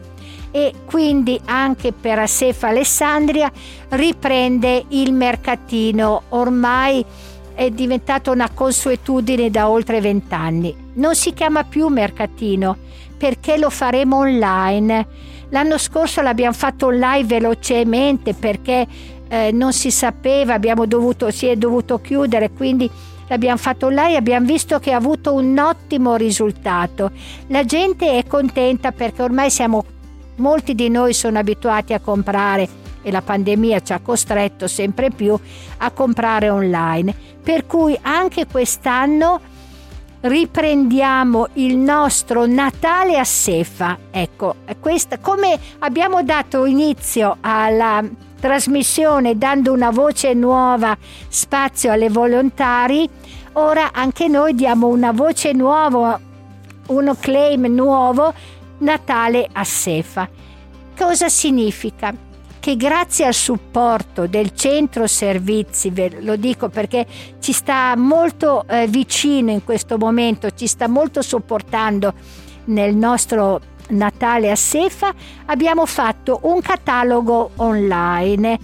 e 0.49 0.73
quindi 0.85 1.39
anche 1.45 1.91
per 1.91 2.17
Asefa 2.17 2.69
Alessandria 2.69 3.51
riprende 3.89 4.85
il 4.87 5.13
mercatino 5.13 6.23
ormai 6.29 7.05
è 7.53 7.69
diventata 7.69 8.31
una 8.31 8.49
consuetudine 8.51 9.51
da 9.51 9.69
oltre 9.69 10.01
vent'anni. 10.01 10.75
Non 10.95 11.13
si 11.13 11.33
chiama 11.33 11.63
più 11.63 11.89
mercatino 11.89 12.77
perché 13.15 13.59
lo 13.59 13.69
faremo 13.69 14.17
online. 14.17 15.33
L'anno 15.49 15.77
scorso 15.77 16.21
l'abbiamo 16.21 16.55
fatto 16.55 16.87
online 16.87 17.25
velocemente 17.25 18.33
perché 18.33 18.87
eh, 19.27 19.51
non 19.51 19.73
si 19.73 19.91
sapeva, 19.91 20.57
dovuto, 20.57 21.31
si 21.31 21.47
è 21.47 21.55
dovuto 21.55 21.99
chiudere, 21.99 22.51
quindi 22.51 22.89
l'abbiamo 23.27 23.57
fatto 23.57 23.87
online 23.87 24.13
e 24.13 24.17
abbiamo 24.17 24.45
visto 24.45 24.79
che 24.79 24.91
ha 24.91 24.97
avuto 24.97 25.33
un 25.33 25.57
ottimo 25.57 26.15
risultato. 26.15 27.11
La 27.47 27.63
gente 27.65 28.17
è 28.17 28.25
contenta 28.25 28.91
perché 28.91 29.21
ormai 29.21 29.49
siamo 29.49 29.85
Molti 30.37 30.75
di 30.75 30.89
noi 30.89 31.13
sono 31.13 31.39
abituati 31.39 31.93
a 31.93 31.99
comprare 31.99 32.67
e 33.01 33.11
la 33.11 33.21
pandemia 33.21 33.81
ci 33.81 33.93
ha 33.93 33.99
costretto 33.99 34.67
sempre 34.67 35.09
più 35.09 35.37
a 35.77 35.91
comprare 35.91 36.49
online. 36.49 37.15
Per 37.41 37.65
cui 37.65 37.97
anche 38.01 38.45
quest'anno 38.45 39.39
riprendiamo 40.21 41.49
il 41.53 41.77
nostro 41.77 42.45
Natale 42.45 43.17
a 43.17 43.23
Sefa. 43.23 43.97
Ecco, 44.11 44.55
questa, 44.79 45.19
come 45.19 45.57
abbiamo 45.79 46.21
dato 46.23 46.65
inizio 46.65 47.37
alla 47.39 48.03
trasmissione 48.39 49.37
dando 49.37 49.71
una 49.71 49.91
voce 49.91 50.33
nuova, 50.33 50.97
spazio 51.27 51.91
alle 51.91 52.09
volontari, 52.09 53.09
ora 53.53 53.91
anche 53.93 54.27
noi 54.27 54.53
diamo 54.53 54.87
una 54.87 55.11
voce 55.11 55.53
nuova, 55.53 56.19
uno 56.87 57.15
claim 57.19 57.65
nuovo 57.65 58.33
Natale 58.79 59.47
a 59.51 59.63
Sefa. 59.63 60.29
Cosa 60.97 61.29
significa? 61.29 62.13
Che 62.59 62.77
grazie 62.77 63.25
al 63.25 63.33
supporto 63.33 64.27
del 64.27 64.55
centro 64.55 65.05
servizi, 65.07 65.91
ve 65.91 66.17
lo 66.21 66.35
dico 66.35 66.69
perché 66.69 67.05
ci 67.39 67.51
sta 67.51 67.95
molto 67.95 68.65
eh, 68.67 68.87
vicino 68.87 69.51
in 69.51 69.63
questo 69.63 69.97
momento, 69.97 70.49
ci 70.51 70.65
sta 70.65 70.87
molto 70.87 71.21
supportando 71.21 72.13
nel 72.65 72.95
nostro 72.95 73.61
Natale 73.89 74.51
a 74.51 74.55
Sefa, 74.55 75.13
abbiamo 75.45 75.85
fatto 75.85 76.39
un 76.43 76.61
catalogo 76.61 77.51
online 77.57 78.57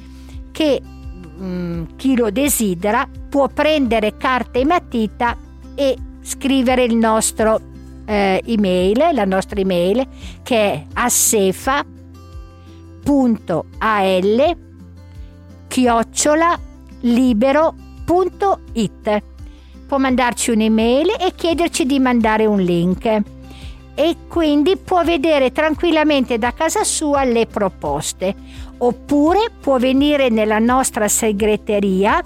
che 0.51 0.81
mm, 1.39 1.83
chi 1.95 2.15
lo 2.15 2.31
desidera 2.31 3.07
può 3.29 3.47
prendere 3.47 4.17
carta 4.17 4.59
e 4.59 4.65
matita 4.65 5.37
e 5.75 5.95
scrivere 6.21 6.83
il 6.83 6.95
nostro 6.95 7.59
eh, 8.05 8.41
email, 8.45 9.09
la 9.13 9.25
nostra 9.25 9.59
email 9.59 10.07
che 10.43 10.57
è 10.57 10.85
assefa.al 10.93 11.85
chiocciola 15.67 16.59
libero.it 17.01 19.23
può 19.87 19.97
mandarci 19.97 20.51
un'email 20.51 21.15
e 21.19 21.33
chiederci 21.35 21.85
di 21.85 21.99
mandare 21.99 22.45
un 22.45 22.59
link 22.59 23.40
e 24.01 24.17
quindi 24.27 24.75
può 24.77 25.03
vedere 25.03 25.51
tranquillamente 25.51 26.39
da 26.39 26.55
casa 26.55 26.83
sua 26.83 27.23
le 27.23 27.45
proposte 27.45 28.33
oppure 28.79 29.51
può 29.61 29.77
venire 29.77 30.29
nella 30.29 30.57
nostra 30.57 31.07
segreteria 31.07 32.19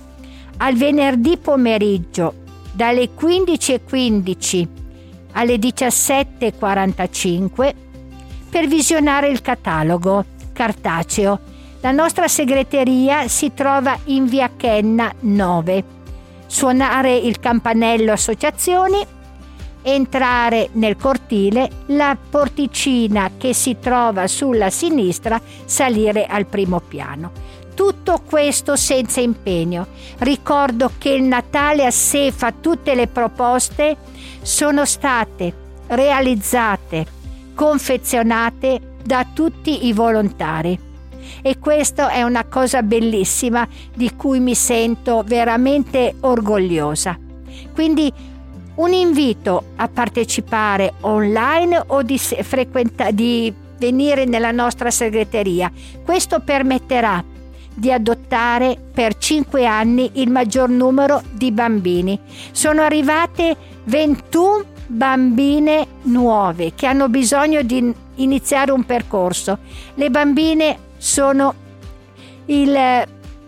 al 0.56 0.76
venerdì 0.76 1.36
pomeriggio 1.36 2.34
dalle 2.72 3.10
15.15 3.20 4.68
alle 5.34 5.58
17.45 5.58 7.74
per 8.50 8.68
visionare 8.68 9.28
il 9.28 9.42
catalogo 9.42 10.24
cartaceo. 10.54 11.38
La 11.82 11.92
nostra 11.92 12.30
segreteria 12.30 13.28
si 13.28 13.54
trova 13.54 14.00
in 14.06 14.28
via 14.28 14.50
Kenna 14.56 15.14
9. 15.20 15.84
Suonare 16.46 17.18
il 17.18 17.42
campanello 17.42 18.14
associazioni, 18.14 19.06
entrare 19.88 20.70
nel 20.74 20.98
cortile, 20.98 21.70
la 21.88 22.18
porticina 22.18 23.32
che 23.38 23.54
si 23.54 23.78
trova 23.80 24.26
sulla 24.26 24.72
sinistra, 24.72 25.40
salire 25.66 26.26
al 26.26 26.48
primo 26.48 26.80
piano. 26.80 27.32
Tutto 27.76 28.22
questo 28.26 28.76
senza 28.76 29.20
impegno. 29.22 29.86
Ricordo 30.20 30.92
che 30.98 31.10
il 31.10 31.24
Natale 31.24 31.86
a 31.86 31.92
sé 31.92 32.32
fa 32.32 32.52
tutte 32.52 32.96
le 32.96 33.08
proposte 33.08 33.96
sono 34.42 34.86
state 34.86 35.54
realizzate, 35.88 37.06
confezionate 37.54 38.96
da 39.04 39.28
tutti 39.32 39.86
i 39.86 39.94
volontari. 39.94 40.80
E 41.44 41.60
questa 41.60 42.10
è 42.10 42.24
una 42.24 42.46
cosa 42.46 42.82
bellissima 42.82 43.68
di 43.94 44.16
cui 44.16 44.40
mi 44.40 44.56
sento 44.56 45.22
veramente 45.24 46.16
orgogliosa. 46.22 47.20
Quindi 47.74 48.12
un 48.76 48.94
invito 48.94 49.64
a 49.76 49.88
partecipare 49.88 50.94
online 51.02 51.84
o 51.88 52.02
di, 52.02 52.18
frequenta- 52.18 53.12
di 53.12 53.54
venire 53.78 54.26
nella 54.26 54.52
nostra 54.52 54.92
segreteria. 54.92 55.72
Questo 56.04 56.40
permetterà 56.40 57.24
di 57.74 57.92
adottare 57.92 58.78
per 58.94 59.18
5 59.18 59.66
anni 59.66 60.12
il 60.14 60.30
maggior 60.30 60.70
numero 60.70 61.22
di 61.32 61.52
bambini. 61.52 62.18
Sono 62.52 62.82
arrivate 62.82 63.56
21 63.84 64.74
bambine 64.88 65.88
nuove 66.04 66.74
che 66.76 66.86
hanno 66.86 67.10
bisogno 67.10 67.62
di 67.64 67.94
iniziare 68.16 68.72
un 68.72 68.86
percorso. 68.86 69.60
Le 69.96 70.10
bambine 70.10 70.78
sono 70.98 71.54
il, 72.46 73.06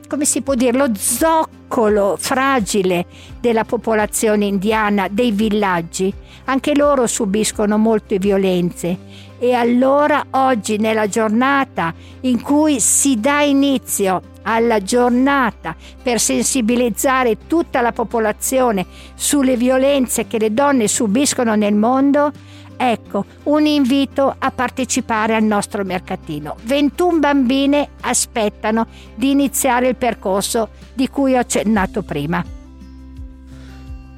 come 0.07 0.25
si 0.25 0.41
può 0.41 0.55
dire, 0.55 0.77
lo 0.77 0.91
zoccolo 0.95 2.15
fragile 2.17 3.05
della 3.39 3.63
popolazione 3.65 4.45
indiana, 4.45 5.07
dei 5.09 5.31
villaggi. 5.31 6.13
Anche 6.45 6.75
loro 6.75 7.07
subiscono 7.07 7.77
molte 7.77 8.17
violenze 8.17 8.97
e 9.39 9.53
allora 9.53 10.25
oggi 10.31 10.77
nella 10.77 11.07
giornata 11.07 11.93
in 12.21 12.41
cui 12.41 12.79
si 12.79 13.19
dà 13.19 13.41
inizio 13.41 14.21
alla 14.43 14.81
giornata 14.81 15.75
per 16.01 16.19
sensibilizzare 16.19 17.37
tutta 17.47 17.81
la 17.81 17.91
popolazione 17.91 18.85
sulle 19.13 19.57
violenze 19.57 20.25
che 20.25 20.39
le 20.39 20.53
donne 20.53 20.87
subiscono 20.87 21.55
nel 21.55 21.75
mondo, 21.75 22.31
ecco 22.77 23.25
un 23.43 23.65
invito 23.65 24.33
a 24.37 24.51
partecipare 24.51 25.35
al 25.35 25.43
nostro 25.43 25.83
mercatino. 25.83 26.55
21 26.63 27.19
bambine 27.19 27.89
aspettano 28.01 28.87
di 29.15 29.31
iniziare 29.31 29.89
il 29.89 29.95
percorso 29.95 30.69
di 30.93 31.09
cui 31.09 31.35
ho 31.35 31.39
accennato 31.39 32.03
prima. 32.03 32.43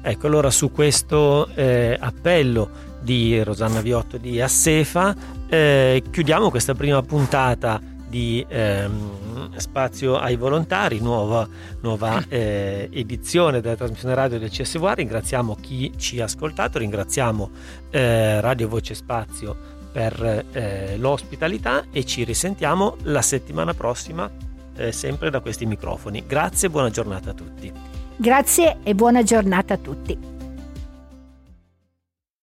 Ecco, 0.02 0.26
allora 0.26 0.50
su 0.50 0.70
questo 0.70 1.48
eh, 1.54 1.96
appello 1.98 2.88
di 3.02 3.42
Rosanna 3.42 3.80
Viotto 3.80 4.18
di 4.18 4.40
Assefa 4.40 5.14
eh, 5.48 6.02
chiudiamo 6.10 6.48
questa 6.48 6.74
prima 6.74 7.02
puntata 7.02 7.80
di 8.08 8.44
ehm, 8.48 9.19
Spazio 9.56 10.18
ai 10.18 10.36
Volontari, 10.36 11.00
nuova, 11.00 11.48
nuova 11.80 12.22
eh, 12.28 12.88
edizione 12.92 13.60
della 13.60 13.76
trasmissione 13.76 14.14
radio 14.14 14.38
del 14.38 14.50
CSV. 14.50 14.84
Ringraziamo 14.94 15.56
chi 15.60 15.92
ci 15.96 16.20
ha 16.20 16.24
ascoltato, 16.24 16.78
ringraziamo 16.78 17.50
eh, 17.90 18.40
Radio 18.40 18.68
Voce 18.68 18.94
Spazio 18.94 19.56
per 19.92 20.46
eh, 20.52 20.96
l'ospitalità 20.98 21.86
e 21.90 22.04
ci 22.04 22.24
risentiamo 22.24 22.96
la 23.02 23.22
settimana 23.22 23.74
prossima 23.74 24.30
eh, 24.76 24.92
sempre 24.92 25.30
da 25.30 25.40
questi 25.40 25.66
microfoni. 25.66 26.24
Grazie 26.26 26.68
e 26.68 26.70
buona 26.70 26.90
giornata 26.90 27.30
a 27.30 27.34
tutti. 27.34 27.72
Grazie 28.16 28.78
e 28.82 28.94
buona 28.94 29.22
giornata 29.22 29.74
a 29.74 29.78
tutti. 29.78 30.39